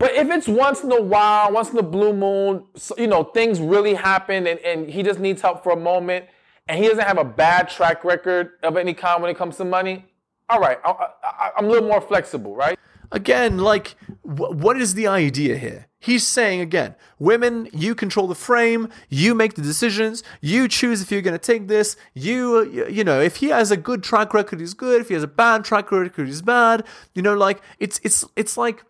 But 0.00 0.14
if 0.14 0.30
it's 0.30 0.48
once 0.48 0.82
in 0.82 0.90
a 0.90 1.02
while, 1.02 1.52
once 1.52 1.72
in 1.72 1.78
a 1.78 1.82
blue 1.82 2.14
moon, 2.14 2.64
you 2.96 3.06
know, 3.06 3.22
things 3.22 3.60
really 3.60 3.92
happen 3.92 4.46
and, 4.46 4.58
and 4.60 4.88
he 4.88 5.02
just 5.02 5.20
needs 5.20 5.42
help 5.42 5.62
for 5.62 5.72
a 5.72 5.76
moment 5.76 6.24
and 6.68 6.82
he 6.82 6.88
doesn't 6.88 7.04
have 7.04 7.18
a 7.18 7.24
bad 7.24 7.68
track 7.68 8.02
record 8.02 8.52
of 8.62 8.78
any 8.78 8.94
kind 8.94 9.20
when 9.20 9.30
it 9.30 9.36
comes 9.36 9.58
to 9.58 9.64
money, 9.66 10.06
all 10.48 10.58
right, 10.58 10.78
I, 10.82 11.50
am 11.58 11.66
a 11.66 11.68
little 11.68 11.86
more 11.86 12.00
flexible, 12.00 12.56
right? 12.56 12.78
Again, 13.12 13.58
like, 13.58 13.94
wh- 14.22 14.56
what 14.56 14.80
is 14.80 14.94
the 14.94 15.06
idea 15.06 15.58
here? 15.58 15.88
He's 15.98 16.26
saying 16.26 16.62
again, 16.62 16.94
women, 17.18 17.68
you 17.74 17.94
control 17.94 18.26
the 18.26 18.34
frame, 18.34 18.88
you 19.10 19.34
make 19.34 19.52
the 19.52 19.60
decisions, 19.62 20.22
you 20.40 20.66
choose 20.66 21.02
if 21.02 21.12
you're 21.12 21.20
going 21.20 21.38
to 21.38 21.38
take 21.38 21.68
this. 21.68 21.96
You, 22.14 22.88
you 22.88 23.04
know, 23.04 23.20
if 23.20 23.36
he 23.36 23.48
has 23.48 23.70
a 23.70 23.76
good 23.76 24.02
track 24.02 24.32
record, 24.32 24.60
he's 24.60 24.72
good. 24.72 25.02
If 25.02 25.08
he 25.08 25.14
has 25.14 25.22
a 25.22 25.28
bad 25.28 25.62
track 25.62 25.92
record, 25.92 26.26
he's 26.26 26.40
bad. 26.40 26.86
You 27.14 27.20
know, 27.20 27.34
like 27.34 27.60
it's 27.78 28.00
it's 28.02 28.24
it's 28.34 28.56
like 28.56 28.82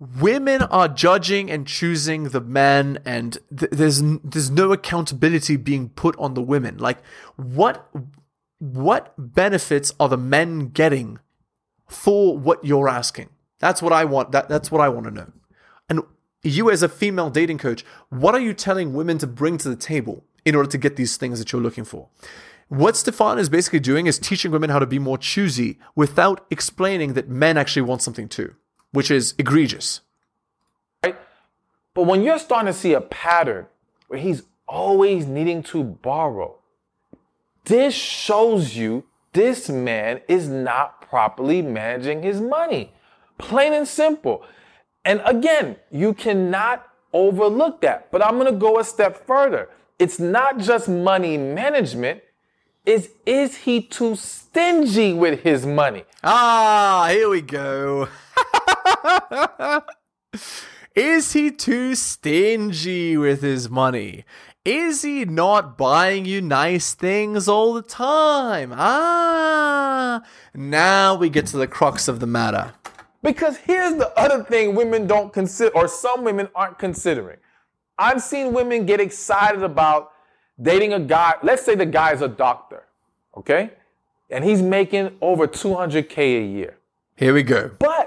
women 0.00 0.62
are 0.62 0.88
judging 0.88 1.50
and 1.50 1.66
choosing 1.66 2.24
the 2.24 2.40
men 2.40 2.98
and 3.04 3.38
th- 3.56 3.70
there's 3.70 4.02
there's 4.24 4.50
no 4.50 4.72
accountability 4.72 5.56
being 5.56 5.90
put 5.90 6.16
on 6.18 6.34
the 6.34 6.42
women. 6.42 6.78
Like 6.78 6.98
what 7.36 7.88
what 8.58 9.12
benefits 9.18 9.92
are 10.00 10.08
the 10.08 10.16
men 10.16 10.70
getting 10.70 11.18
for 11.86 12.36
what 12.36 12.64
you're 12.64 12.88
asking? 12.88 13.28
That's 13.58 13.82
what 13.82 13.92
i 13.92 14.04
want 14.06 14.32
that 14.32 14.48
that's 14.48 14.70
what 14.70 14.80
i 14.80 14.88
want 14.88 15.04
to 15.04 15.10
know. 15.10 15.32
And 15.90 16.00
you 16.42 16.70
as 16.70 16.82
a 16.82 16.88
female 16.88 17.28
dating 17.28 17.58
coach 17.58 17.84
what 18.08 18.34
are 18.34 18.40
you 18.40 18.54
telling 18.54 18.94
women 18.94 19.18
to 19.18 19.26
bring 19.26 19.58
to 19.58 19.68
the 19.68 19.76
table 19.76 20.24
in 20.46 20.54
order 20.54 20.70
to 20.70 20.78
get 20.78 20.96
these 20.96 21.18
things 21.18 21.38
that 21.38 21.52
you're 21.52 21.60
looking 21.60 21.84
for? 21.84 22.08
What 22.68 22.96
Stephan 22.96 23.38
is 23.38 23.48
basically 23.48 23.80
doing 23.80 24.06
is 24.06 24.18
teaching 24.18 24.50
women 24.52 24.70
how 24.70 24.78
to 24.78 24.86
be 24.86 25.00
more 25.00 25.18
choosy 25.18 25.78
without 25.96 26.46
explaining 26.50 27.14
that 27.14 27.28
men 27.28 27.58
actually 27.58 27.82
want 27.82 28.00
something 28.00 28.28
too, 28.28 28.54
which 28.92 29.10
is 29.10 29.34
egregious. 29.38 30.00
Right? 31.04 31.16
But 31.94 32.06
when 32.06 32.22
you're 32.22 32.38
starting 32.38 32.72
to 32.72 32.78
see 32.78 32.92
a 32.92 33.00
pattern 33.00 33.66
where 34.08 34.20
he's 34.20 34.42
always 34.66 35.26
needing 35.26 35.62
to 35.64 35.82
borrow, 35.82 36.56
this 37.64 37.94
shows 37.94 38.76
you 38.76 39.04
this 39.32 39.68
man 39.68 40.20
is 40.28 40.48
not 40.48 41.02
properly 41.02 41.62
managing 41.62 42.22
his 42.22 42.40
money. 42.40 42.92
Plain 43.38 43.72
and 43.72 43.86
simple. 43.88 44.44
And 45.04 45.22
again, 45.24 45.76
you 45.90 46.14
cannot 46.14 46.86
overlook 47.12 47.80
that. 47.82 48.10
But 48.10 48.24
I'm 48.24 48.38
going 48.38 48.52
to 48.52 48.58
go 48.58 48.78
a 48.78 48.84
step 48.84 49.26
further. 49.26 49.68
It's 49.98 50.18
not 50.18 50.58
just 50.58 50.88
money 50.88 51.36
management. 51.36 52.22
Is 52.86 53.10
is 53.26 53.56
he 53.58 53.82
too 53.82 54.16
stingy 54.16 55.12
with 55.12 55.42
his 55.42 55.66
money? 55.66 56.04
Ah, 56.24 57.08
here 57.10 57.28
we 57.28 57.42
go. 57.42 58.08
is 60.94 61.32
he 61.32 61.50
too 61.50 61.94
stingy 61.94 63.16
with 63.16 63.42
his 63.42 63.68
money? 63.70 64.24
Is 64.64 65.02
he 65.02 65.24
not 65.24 65.78
buying 65.78 66.26
you 66.26 66.42
nice 66.42 66.94
things 66.94 67.48
all 67.48 67.72
the 67.72 67.82
time? 67.82 68.72
Ah, 68.76 70.22
now 70.54 71.14
we 71.14 71.30
get 71.30 71.46
to 71.46 71.56
the 71.56 71.66
crux 71.66 72.08
of 72.08 72.20
the 72.20 72.26
matter. 72.26 72.72
Because 73.22 73.56
here's 73.58 73.96
the 73.96 74.12
other 74.18 74.44
thing 74.44 74.74
women 74.74 75.06
don't 75.06 75.32
consider, 75.32 75.74
or 75.74 75.88
some 75.88 76.24
women 76.24 76.48
aren't 76.54 76.78
considering. 76.78 77.38
I've 77.98 78.22
seen 78.22 78.52
women 78.52 78.86
get 78.86 79.00
excited 79.00 79.62
about 79.62 80.12
dating 80.60 80.92
a 80.94 81.00
guy. 81.00 81.34
Let's 81.42 81.64
say 81.64 81.74
the 81.74 81.86
guy's 81.86 82.22
a 82.22 82.28
doctor, 82.28 82.84
okay? 83.36 83.72
And 84.30 84.44
he's 84.44 84.62
making 84.62 85.16
over 85.20 85.46
200K 85.46 86.18
a 86.18 86.46
year. 86.46 86.76
Here 87.16 87.34
we 87.34 87.42
go. 87.42 87.72
But 87.78 87.99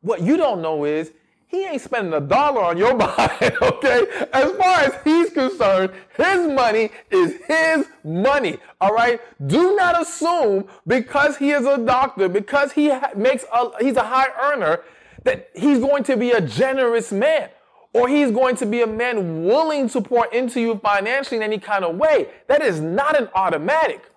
what 0.00 0.22
you 0.22 0.36
don't 0.36 0.62
know 0.62 0.84
is 0.84 1.12
he 1.46 1.64
ain't 1.64 1.82
spending 1.82 2.14
a 2.14 2.20
dollar 2.20 2.62
on 2.62 2.76
your 2.76 2.94
body, 2.98 3.50
okay? 3.60 4.06
As 4.32 4.52
far 4.52 4.80
as 4.80 4.94
he's 5.02 5.30
concerned, 5.30 5.92
his 6.16 6.46
money 6.48 6.90
is 7.10 7.40
his 7.46 7.86
money, 8.04 8.58
all 8.80 8.94
right? 8.94 9.20
Do 9.46 9.74
not 9.74 10.00
assume 10.00 10.68
because 10.86 11.36
he 11.36 11.50
is 11.50 11.66
a 11.66 11.78
doctor, 11.78 12.28
because 12.28 12.72
he 12.72 12.92
makes 13.16 13.44
a, 13.52 13.70
he's 13.80 13.96
a 13.96 14.04
high 14.04 14.28
earner, 14.40 14.80
that 15.24 15.50
he's 15.54 15.78
going 15.80 16.04
to 16.04 16.16
be 16.16 16.30
a 16.30 16.40
generous 16.40 17.12
man 17.12 17.50
or 17.92 18.08
he's 18.08 18.30
going 18.30 18.56
to 18.56 18.66
be 18.66 18.82
a 18.82 18.86
man 18.86 19.44
willing 19.44 19.88
to 19.88 20.00
pour 20.00 20.26
into 20.26 20.60
you 20.60 20.78
financially 20.78 21.36
in 21.36 21.42
any 21.42 21.58
kind 21.58 21.84
of 21.84 21.96
way. 21.96 22.28
That 22.46 22.62
is 22.62 22.80
not 22.80 23.20
an 23.20 23.28
automatic. 23.34 24.09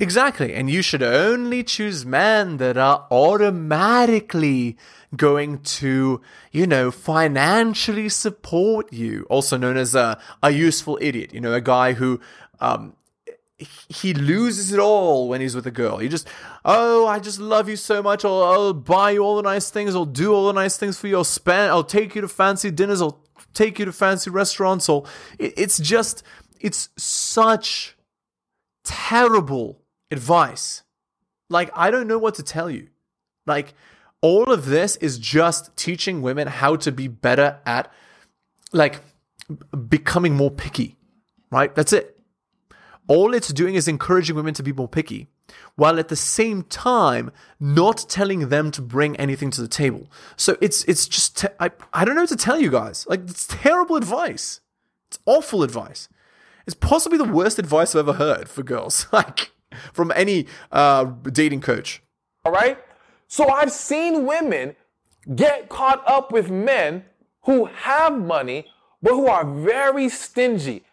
Exactly. 0.00 0.54
And 0.54 0.70
you 0.70 0.80
should 0.82 1.02
only 1.02 1.64
choose 1.64 2.06
men 2.06 2.58
that 2.58 2.76
are 2.76 3.06
automatically 3.10 4.76
going 5.16 5.58
to, 5.60 6.20
you 6.52 6.66
know, 6.66 6.90
financially 6.90 8.08
support 8.08 8.92
you. 8.92 9.26
Also 9.28 9.56
known 9.56 9.76
as 9.76 9.94
a, 9.94 10.20
a 10.42 10.50
useful 10.50 10.98
idiot, 11.00 11.34
you 11.34 11.40
know, 11.40 11.52
a 11.52 11.60
guy 11.60 11.94
who, 11.94 12.20
um, 12.60 12.94
he 13.88 14.14
loses 14.14 14.72
it 14.72 14.78
all 14.78 15.28
when 15.28 15.40
he's 15.40 15.56
with 15.56 15.66
a 15.66 15.72
girl. 15.72 15.98
He 15.98 16.08
just, 16.08 16.28
oh, 16.64 17.08
I 17.08 17.18
just 17.18 17.40
love 17.40 17.68
you 17.68 17.74
so 17.74 18.00
much. 18.00 18.24
I'll, 18.24 18.44
I'll 18.44 18.72
buy 18.74 19.10
you 19.12 19.20
all 19.20 19.34
the 19.34 19.42
nice 19.42 19.68
things. 19.68 19.96
I'll 19.96 20.04
do 20.04 20.32
all 20.32 20.46
the 20.46 20.52
nice 20.52 20.76
things 20.76 20.96
for 20.96 21.08
you. 21.08 21.16
I'll 21.16 21.24
spend. 21.24 21.70
I'll 21.72 21.82
take 21.82 22.14
you 22.14 22.20
to 22.20 22.28
fancy 22.28 22.70
dinners. 22.70 23.02
I'll 23.02 23.20
take 23.54 23.80
you 23.80 23.84
to 23.84 23.92
fancy 23.92 24.30
restaurants. 24.30 24.88
Or 24.88 25.06
it, 25.40 25.54
it's 25.56 25.78
just, 25.80 26.22
it's 26.60 26.90
such 26.96 27.96
terrible 28.84 29.80
advice. 30.10 30.82
Like 31.48 31.70
I 31.74 31.90
don't 31.90 32.06
know 32.06 32.18
what 32.18 32.34
to 32.36 32.42
tell 32.42 32.70
you. 32.70 32.88
Like 33.46 33.74
all 34.20 34.52
of 34.52 34.66
this 34.66 34.96
is 34.96 35.18
just 35.18 35.76
teaching 35.76 36.22
women 36.22 36.48
how 36.48 36.76
to 36.76 36.92
be 36.92 37.08
better 37.08 37.60
at 37.64 37.92
like 38.72 39.00
becoming 39.88 40.34
more 40.34 40.50
picky, 40.50 40.96
right? 41.50 41.74
That's 41.74 41.92
it. 41.92 42.18
All 43.06 43.32
it's 43.32 43.48
doing 43.48 43.74
is 43.74 43.88
encouraging 43.88 44.36
women 44.36 44.52
to 44.54 44.62
be 44.62 44.72
more 44.72 44.88
picky, 44.88 45.28
while 45.76 45.98
at 45.98 46.08
the 46.08 46.16
same 46.16 46.64
time 46.64 47.30
not 47.58 48.04
telling 48.08 48.50
them 48.50 48.70
to 48.72 48.82
bring 48.82 49.16
anything 49.16 49.50
to 49.52 49.62
the 49.62 49.68
table. 49.68 50.10
So 50.36 50.58
it's 50.60 50.84
it's 50.84 51.08
just 51.08 51.38
te- 51.38 51.48
I 51.58 51.70
I 51.94 52.04
don't 52.04 52.16
know 52.16 52.22
what 52.22 52.30
to 52.30 52.36
tell 52.36 52.60
you 52.60 52.70
guys. 52.70 53.06
Like 53.08 53.20
it's 53.20 53.46
terrible 53.46 53.96
advice. 53.96 54.60
It's 55.08 55.18
awful 55.24 55.62
advice. 55.62 56.10
It's 56.66 56.74
possibly 56.74 57.16
the 57.16 57.24
worst 57.24 57.58
advice 57.58 57.94
I've 57.94 58.00
ever 58.00 58.18
heard 58.18 58.48
for 58.48 58.62
girls. 58.62 59.06
Like 59.12 59.52
from 59.92 60.12
any 60.14 60.46
uh, 60.72 61.04
dating 61.32 61.60
coach. 61.60 62.02
All 62.44 62.52
right. 62.52 62.78
So 63.26 63.48
I've 63.48 63.72
seen 63.72 64.26
women 64.26 64.74
get 65.34 65.68
caught 65.68 66.02
up 66.08 66.32
with 66.32 66.50
men 66.50 67.04
who 67.42 67.66
have 67.66 68.18
money, 68.18 68.66
but 69.02 69.12
who 69.12 69.26
are 69.26 69.44
very 69.44 70.08
stingy. 70.08 70.84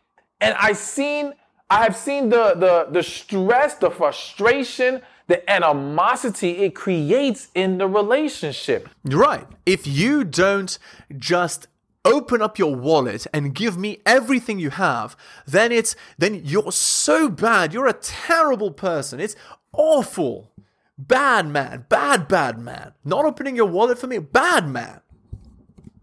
And 0.42 0.56
I've 0.60 0.78
seen, 0.78 1.34
I 1.70 1.84
have 1.84 1.96
seen 1.96 2.30
the, 2.30 2.54
the, 2.56 2.88
the 2.92 3.04
stress, 3.04 3.76
the 3.76 3.90
frustration, 3.90 5.02
the 5.28 5.50
animosity 5.50 6.58
it 6.58 6.76
creates 6.76 7.48
in 7.56 7.78
the 7.78 7.88
relationship. 7.88 8.90
Right. 9.06 9.48
If 9.66 9.88
you 9.88 10.24
don't 10.24 10.78
just 11.18 11.68
open 12.06 12.42
up 12.42 12.58
your 12.58 12.76
wallet 12.76 13.28
and 13.34 13.54
give 13.54 13.78
me 13.78 14.00
everything 14.06 14.60
you 14.60 14.70
have, 14.70 15.18
then 15.46 15.72
it's 15.72 15.96
then 16.18 16.42
you're 16.46 16.72
so 16.72 17.28
bad. 17.28 17.74
You're 17.74 17.88
a 17.88 17.94
terrible 17.94 18.72
person. 18.72 19.20
It's 19.20 19.36
awful. 19.74 20.52
Bad 20.98 21.48
man, 21.48 21.86
bad, 21.90 22.28
bad 22.30 22.58
man. 22.60 22.94
Not 23.04 23.26
opening 23.26 23.58
your 23.58 23.66
wallet 23.66 24.00
for 24.00 24.08
me, 24.08 24.20
bad 24.20 24.70
man. 24.70 25.02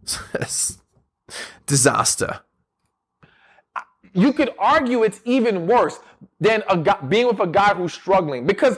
Disaster. 1.66 2.40
You 4.12 4.34
could 4.34 4.50
argue 4.58 5.04
it's 5.04 5.22
even 5.24 5.66
worse 5.66 5.98
than 6.38 6.62
a 6.68 6.76
guy, 6.76 7.00
being 7.08 7.26
with 7.26 7.40
a 7.40 7.46
guy 7.46 7.72
who's 7.72 7.94
struggling 7.94 8.46
because 8.46 8.76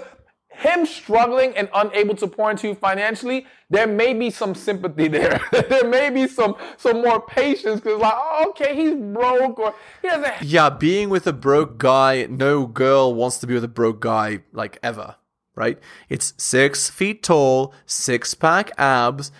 him 0.57 0.87
struggling 0.87 1.57
and 1.57 1.69
unable 1.75 2.15
to 2.17 2.27
pour 2.27 2.51
into 2.51 2.69
you 2.69 2.75
financially, 2.75 3.47
there 3.71 3.87
may 3.87 4.15
be 4.15 4.31
some 4.31 4.55
sympathy 4.55 5.09
there. 5.17 5.41
there 5.51 5.89
may 5.89 6.11
be 6.11 6.27
some 6.27 6.57
some 6.77 7.03
more 7.03 7.21
patience 7.21 7.81
because 7.81 8.01
like, 8.01 8.15
oh, 8.17 8.47
okay, 8.51 8.75
he's 8.75 8.95
broke 8.95 9.59
or 9.59 9.75
he 10.03 10.09
doesn't. 10.09 10.43
Yeah, 10.43 10.71
being 10.71 11.09
with 11.11 11.27
a 11.27 11.33
broke 11.33 11.79
guy, 11.79 12.27
no 12.29 12.67
girl 12.67 13.15
wants 13.15 13.39
to 13.39 13.47
be 13.47 13.55
with 13.55 13.65
a 13.65 13.69
broke 13.69 14.01
guy 14.01 14.41
like 14.53 14.79
ever 14.83 15.17
right? 15.57 15.79
It's 16.09 16.35
six 16.37 16.91
feet 16.91 17.23
tall, 17.23 17.73
six 17.87 18.35
pack 18.35 18.73
abs, 18.77 19.31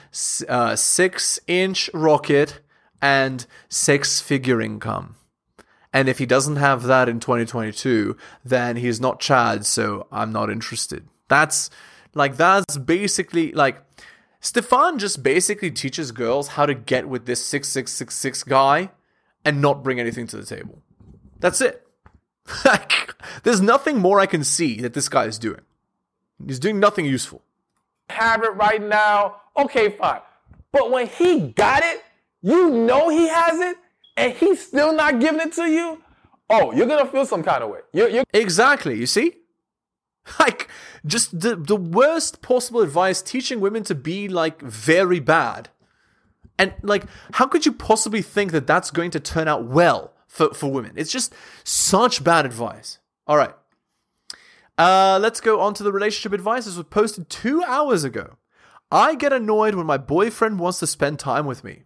uh, 0.49 0.77
six 0.77 1.41
inch 1.49 1.91
rocket, 1.93 2.61
and 3.03 3.47
six 3.69 4.21
figure 4.21 4.61
income. 4.61 5.17
And 5.95 6.09
if 6.09 6.19
he 6.19 6.27
doesn't 6.27 6.57
have 6.57 6.83
that 6.83 7.09
in 7.09 7.21
2022, 7.21 8.17
then 8.45 8.77
he's 8.77 9.01
not 9.01 9.21
Chad, 9.21 9.65
so 9.65 10.09
I'm 10.11 10.33
not 10.33 10.51
interested. 10.51 11.07
That's 11.29 11.71
like, 12.15 12.37
that's 12.37 12.77
basically 12.77 13.53
like, 13.53 13.81
Stephan 14.41 14.99
just 14.99 15.23
basically 15.23 15.71
teaches 15.71 16.11
girls 16.11 16.49
how 16.49 16.67
to 16.67 16.75
get 16.75 17.09
with 17.09 17.27
this 17.27 17.47
6666 17.47 18.43
guy 18.43 18.91
and 19.45 19.63
not 19.63 19.85
bring 19.85 20.01
anything 20.01 20.27
to 20.27 20.37
the 20.37 20.45
table. 20.45 20.83
That's 21.39 21.61
it. 21.61 21.87
like, 22.65 23.15
there's 23.45 23.61
nothing 23.61 23.99
more 23.99 24.19
I 24.19 24.27
can 24.27 24.43
see 24.43 24.81
that 24.81 24.95
this 24.95 25.09
guy 25.09 25.27
is 25.27 25.39
doing. 25.39 25.61
He's 26.45 26.59
doing 26.59 26.81
nothing 26.81 27.07
useful. 27.07 27.43
Have 28.11 28.43
it 28.43 28.55
right 28.55 28.83
now. 28.83 29.37
Okay, 29.57 29.91
fine. 29.91 30.21
But 30.73 30.91
when 30.91 31.07
he 31.07 31.53
got 31.53 31.85
it, 31.85 32.03
you 32.43 32.69
know 32.69 33.09
he 33.09 33.29
has 33.29 33.61
it, 33.61 33.79
and 34.17 34.33
he's 34.33 34.67
still 34.67 34.93
not 34.93 35.21
giving 35.21 35.41
it 35.41 35.53
to 35.55 35.65
you. 35.65 36.03
Oh, 36.51 36.73
you're 36.73 36.87
gonna 36.87 37.07
feel 37.07 37.27
some 37.27 37.43
kind 37.43 37.63
of 37.65 37.71
way. 37.71 37.81
You're, 37.93 38.09
you're- 38.09 38.25
exactly. 38.33 38.99
You 38.99 39.07
see, 39.07 39.35
like 40.39 40.69
just 41.07 41.39
the 41.41 41.57
the 41.57 41.77
worst 41.77 42.43
possible 42.43 42.81
advice, 42.81 43.23
teaching 43.23 43.61
women 43.61 43.83
to 43.85 43.95
be 43.95 44.29
like 44.29 44.61
very 44.63 45.21
bad, 45.21 45.71
and 46.59 46.75
like 46.83 47.05
how 47.33 47.47
could 47.47 47.65
you 47.67 47.73
possibly 47.73 48.23
think 48.23 48.53
that 48.53 48.67
that's 48.67 48.91
going 48.91 49.11
to 49.13 49.21
turn 49.21 49.49
out 49.49 49.65
well 49.67 50.13
for 50.29 50.53
for 50.55 50.71
women? 50.71 50.93
It's 50.97 51.13
just 51.13 51.35
such 51.65 52.23
bad 52.23 52.45
advice. 52.47 52.99
All 53.27 53.37
right. 53.37 53.55
Uh, 54.77 55.19
let's 55.23 55.41
go 55.41 55.61
on 55.61 55.73
to 55.75 55.83
the 55.85 55.93
relationship 55.93 56.33
advice. 56.33 56.65
This 56.65 56.77
was 56.77 56.87
posted 56.87 57.31
two 57.31 57.63
hours 57.63 58.03
ago. 58.05 58.37
I 58.91 59.15
get 59.15 59.33
annoyed 59.33 59.77
when 59.77 59.87
my 59.87 59.99
boyfriend 59.99 60.59
wants 60.59 60.81
to 60.81 60.87
spend 60.87 61.19
time 61.21 61.47
with 61.47 61.63
me. 61.65 61.85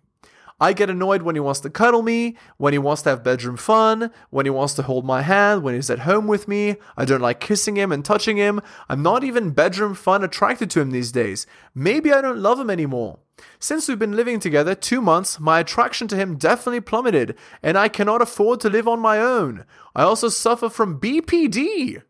I 0.60 0.72
get 0.72 0.90
annoyed 0.90 1.22
when 1.22 1.36
he 1.36 1.40
wants 1.40 1.60
to 1.60 1.70
cuddle 1.70 2.02
me, 2.02 2.36
when 2.56 2.72
he 2.72 2.78
wants 2.78 3.02
to 3.02 3.10
have 3.10 3.22
bedroom 3.22 3.56
fun, 3.56 4.10
when 4.30 4.44
he 4.44 4.50
wants 4.50 4.74
to 4.74 4.82
hold 4.82 5.04
my 5.04 5.22
hand, 5.22 5.62
when 5.62 5.74
he's 5.74 5.90
at 5.90 6.00
home 6.00 6.26
with 6.26 6.48
me. 6.48 6.76
I 6.96 7.04
don't 7.04 7.20
like 7.20 7.38
kissing 7.38 7.76
him 7.76 7.92
and 7.92 8.04
touching 8.04 8.36
him. 8.36 8.60
I'm 8.88 9.02
not 9.02 9.22
even 9.22 9.50
bedroom 9.50 9.94
fun 9.94 10.24
attracted 10.24 10.68
to 10.70 10.80
him 10.80 10.90
these 10.90 11.12
days. 11.12 11.46
Maybe 11.74 12.12
I 12.12 12.20
don't 12.20 12.38
love 12.38 12.58
him 12.58 12.70
anymore. 12.70 13.20
Since 13.60 13.86
we've 13.86 14.00
been 14.00 14.16
living 14.16 14.40
together 14.40 14.74
two 14.74 15.00
months, 15.00 15.38
my 15.38 15.60
attraction 15.60 16.08
to 16.08 16.16
him 16.16 16.36
definitely 16.36 16.80
plummeted, 16.80 17.36
and 17.62 17.78
I 17.78 17.88
cannot 17.88 18.20
afford 18.20 18.60
to 18.60 18.70
live 18.70 18.88
on 18.88 18.98
my 18.98 19.20
own. 19.20 19.64
I 19.94 20.02
also 20.02 20.28
suffer 20.28 20.68
from 20.68 21.00
BPD. 21.00 22.02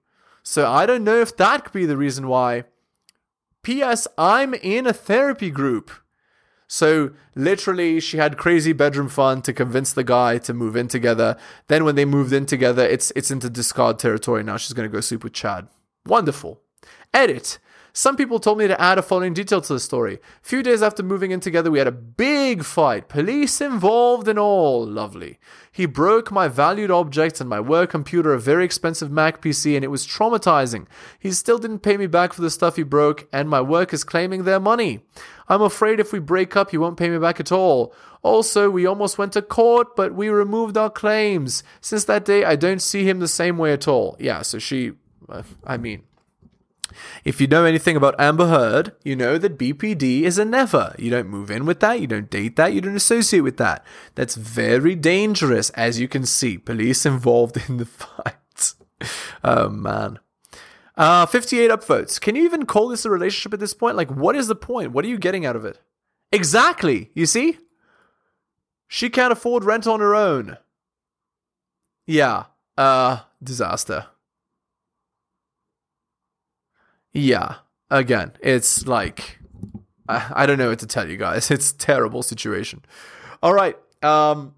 So 0.43 0.67
I 0.67 0.87
don't 0.87 1.05
know 1.05 1.21
if 1.21 1.37
that 1.37 1.65
could 1.65 1.75
be 1.75 1.85
the 1.85 1.99
reason 1.99 2.29
why. 2.29 2.65
P.S. 3.63 4.09
I'm 4.17 4.55
in 4.55 4.87
a 4.87 4.95
therapy 4.95 5.51
group. 5.51 5.91
So 6.69 7.13
literally, 7.35 7.99
she 7.99 8.19
had 8.19 8.37
crazy 8.37 8.75
bedroom 8.75 9.09
fun 9.09 9.41
to 9.43 9.53
convince 9.55 9.93
the 9.93 10.05
guy 10.05 10.37
to 10.39 10.53
move 10.53 10.77
in 10.77 10.87
together. 10.87 11.37
Then 11.67 11.85
when 11.85 11.95
they 11.95 12.05
moved 12.05 12.33
in 12.33 12.45
together, 12.45 12.87
it's 12.87 13.11
it's 13.17 13.31
into 13.31 13.49
discard 13.49 13.99
territory. 13.99 14.43
Now 14.45 14.59
she's 14.59 14.75
gonna 14.75 14.89
go 14.89 15.01
sleep 15.01 15.25
with 15.25 15.33
Chad. 15.33 15.67
Wonderful. 16.07 16.61
Edit. 17.13 17.59
Some 17.95 18.17
people 18.17 18.39
told 18.39 18.59
me 18.59 18.69
to 18.69 18.81
add 18.81 18.99
a 18.99 19.03
following 19.03 19.35
detail 19.35 19.61
to 19.61 19.73
the 19.73 19.81
story. 19.81 20.15
A 20.15 20.47
few 20.47 20.63
days 20.63 20.83
after 20.83 21.03
moving 21.03 21.33
in 21.33 21.41
together, 21.41 21.69
we 21.69 21.79
had 21.79 21.89
a 21.89 21.91
big 21.91 22.63
fight. 22.63 23.09
Police 23.09 23.61
involved 23.61 24.29
and 24.29 24.39
all. 24.39 24.87
Lovely. 24.87 25.41
He 25.73 25.85
broke 25.85 26.31
my 26.31 26.47
valued 26.47 26.93
objects 26.93 27.41
and 27.41 27.51
my 27.51 27.59
work 27.59 27.91
computer, 27.91 28.33
a 28.33 28.39
very 28.39 28.65
expensive 28.65 29.11
Mac 29.11 29.43
PC, 29.43 29.75
and 29.75 29.85
it 29.85 29.89
was 29.89 30.07
traumatizing. 30.07 30.87
He 31.19 31.33
still 31.33 31.59
didn't 31.59 31.81
pay 31.81 31.97
me 31.97 32.07
back 32.07 32.33
for 32.33 32.41
the 32.41 32.51
stuff 32.51 32.77
he 32.77 32.85
broke, 32.85 33.27
and 33.33 33.49
my 33.49 33.61
work 33.61 33.93
is 33.93 34.05
claiming 34.05 34.45
their 34.45 34.61
money. 34.61 35.01
I'm 35.49 35.63
afraid 35.63 36.01
if 36.01 36.13
we 36.13 36.19
break 36.19 36.57
up, 36.57 36.71
he 36.71 36.79
won't 36.79 36.99
pay 36.99 37.09
me 37.09 37.19
back 37.19 37.41
at 37.41 37.53
all. 37.53 37.95
Also, 38.23 38.69
we 38.69 38.87
almost 38.87 39.19
went 39.19 39.33
to 39.35 39.43
court, 39.43 39.97
but 39.97 40.15
we 40.15 40.29
removed 40.29 40.77
our 40.77 40.91
claims. 40.91 41.63
Since 41.81 42.05
that 42.05 42.25
day, 42.25 42.45
I 42.45 42.57
don't 42.57 42.83
see 42.83 43.09
him 43.09 43.21
the 43.21 43.29
same 43.29 43.59
way 43.59 43.73
at 43.73 43.89
all. 43.89 44.17
Yeah, 44.19 44.43
so 44.43 44.59
she, 44.59 44.93
uh, 45.29 45.43
I 45.65 45.77
mean, 45.77 46.03
if 47.25 47.41
you 47.41 47.47
know 47.47 47.65
anything 47.65 47.97
about 47.97 48.19
Amber 48.19 48.47
Heard, 48.47 48.93
you 49.05 49.15
know 49.15 49.39
that 49.39 49.59
BPD 49.59 50.23
is 50.23 50.39
a 50.39 50.45
never. 50.45 50.95
You 50.99 51.11
don't 51.11 51.29
move 51.29 51.51
in 51.51 51.65
with 51.65 51.81
that, 51.81 52.01
you 52.01 52.07
don't 52.07 52.31
date 52.31 52.57
that, 52.57 52.73
you 52.73 52.81
don't 52.81 52.97
associate 52.97 53.41
with 53.41 53.57
that. 53.59 53.85
That's 54.15 54.35
very 54.35 54.95
dangerous, 54.95 55.71
as 55.71 56.01
you 56.01 56.09
can 56.09 56.27
see. 56.27 56.59
Police 56.59 57.07
involved 57.15 57.57
in 57.69 57.77
the 57.77 57.87
fight. 57.87 58.75
oh 59.45 59.69
man. 59.69 60.19
Uh, 60.99 61.25
58 61.27 61.71
upvotes. 61.71 62.21
Can 62.21 62.35
you 62.35 62.45
even 62.45 62.67
call 62.67 62.89
this 62.89 63.05
a 63.05 63.11
relationship 63.11 63.55
at 63.55 63.61
this 63.61 63.73
point? 63.73 63.97
Like, 63.97 64.11
what 64.11 64.35
is 64.35 64.49
the 64.49 64.57
point? 64.57 64.91
What 64.91 65.05
are 65.05 65.09
you 65.09 65.17
getting 65.17 65.47
out 65.47 65.55
of 65.55 65.65
it? 65.65 65.79
Exactly. 66.33 67.11
You 67.15 67.25
see? 67.25 67.57
She 68.89 69.09
can't 69.09 69.33
afford 69.33 69.65
rent 69.65 69.87
on 69.87 70.01
her 70.01 70.15
own. 70.17 70.59
Yeah. 72.05 72.47
Uh, 72.77 73.21
disaster. 73.43 74.07
Yeah. 77.13 77.57
Again, 77.91 78.33
it's 78.41 78.87
like 78.87 79.39
I, 80.09 80.31
I 80.35 80.47
don't 80.47 80.59
know 80.59 80.69
what 80.69 80.79
to 80.81 80.87
tell 80.87 81.09
you 81.09 81.17
guys. 81.17 81.51
It's 81.51 81.73
terrible 81.73 82.23
situation. 82.23 82.85
All 83.43 83.55
right. 83.55 83.77
Um 84.03 84.55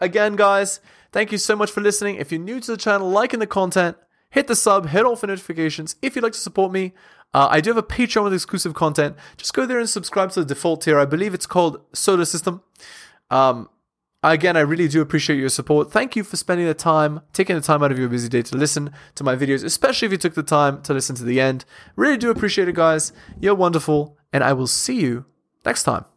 again, 0.00 0.36
guys, 0.36 0.80
thank 1.12 1.32
you 1.32 1.38
so 1.38 1.56
much 1.56 1.70
for 1.70 1.80
listening. 1.80 2.16
If 2.16 2.30
you're 2.30 2.40
new 2.40 2.60
to 2.60 2.70
the 2.72 2.76
channel, 2.76 3.10
liking 3.10 3.40
the 3.40 3.46
content, 3.46 3.96
hit 4.32 4.48
the 4.48 4.56
sub, 4.56 4.88
hit 4.88 5.04
all 5.04 5.14
for 5.14 5.28
notifications. 5.28 5.94
If 6.02 6.16
you'd 6.16 6.24
like 6.24 6.32
to 6.32 6.38
support 6.38 6.72
me, 6.72 6.92
uh, 7.32 7.46
I 7.48 7.60
do 7.60 7.70
have 7.70 7.76
a 7.76 7.82
Patreon 7.82 8.24
with 8.24 8.34
exclusive 8.34 8.74
content. 8.74 9.16
Just 9.36 9.54
go 9.54 9.64
there 9.64 9.78
and 9.78 9.88
subscribe 9.88 10.32
to 10.32 10.40
the 10.40 10.46
default 10.46 10.82
tier. 10.82 10.98
I 10.98 11.04
believe 11.04 11.32
it's 11.32 11.46
called 11.46 11.80
Soda 11.92 12.26
System. 12.26 12.62
Um, 13.30 13.68
Again, 14.24 14.56
I 14.56 14.60
really 14.60 14.86
do 14.86 15.00
appreciate 15.00 15.36
your 15.36 15.48
support. 15.48 15.90
Thank 15.90 16.14
you 16.14 16.22
for 16.22 16.36
spending 16.36 16.66
the 16.66 16.74
time, 16.74 17.22
taking 17.32 17.56
the 17.56 17.62
time 17.62 17.82
out 17.82 17.90
of 17.90 17.98
your 17.98 18.08
busy 18.08 18.28
day 18.28 18.42
to 18.42 18.56
listen 18.56 18.92
to 19.16 19.24
my 19.24 19.34
videos, 19.34 19.64
especially 19.64 20.06
if 20.06 20.12
you 20.12 20.18
took 20.18 20.34
the 20.34 20.44
time 20.44 20.80
to 20.82 20.94
listen 20.94 21.16
to 21.16 21.24
the 21.24 21.40
end. 21.40 21.64
Really 21.96 22.16
do 22.16 22.30
appreciate 22.30 22.68
it, 22.68 22.76
guys. 22.76 23.12
You're 23.40 23.56
wonderful, 23.56 24.16
and 24.32 24.44
I 24.44 24.52
will 24.52 24.68
see 24.68 25.00
you 25.00 25.24
next 25.64 25.82
time. 25.82 26.11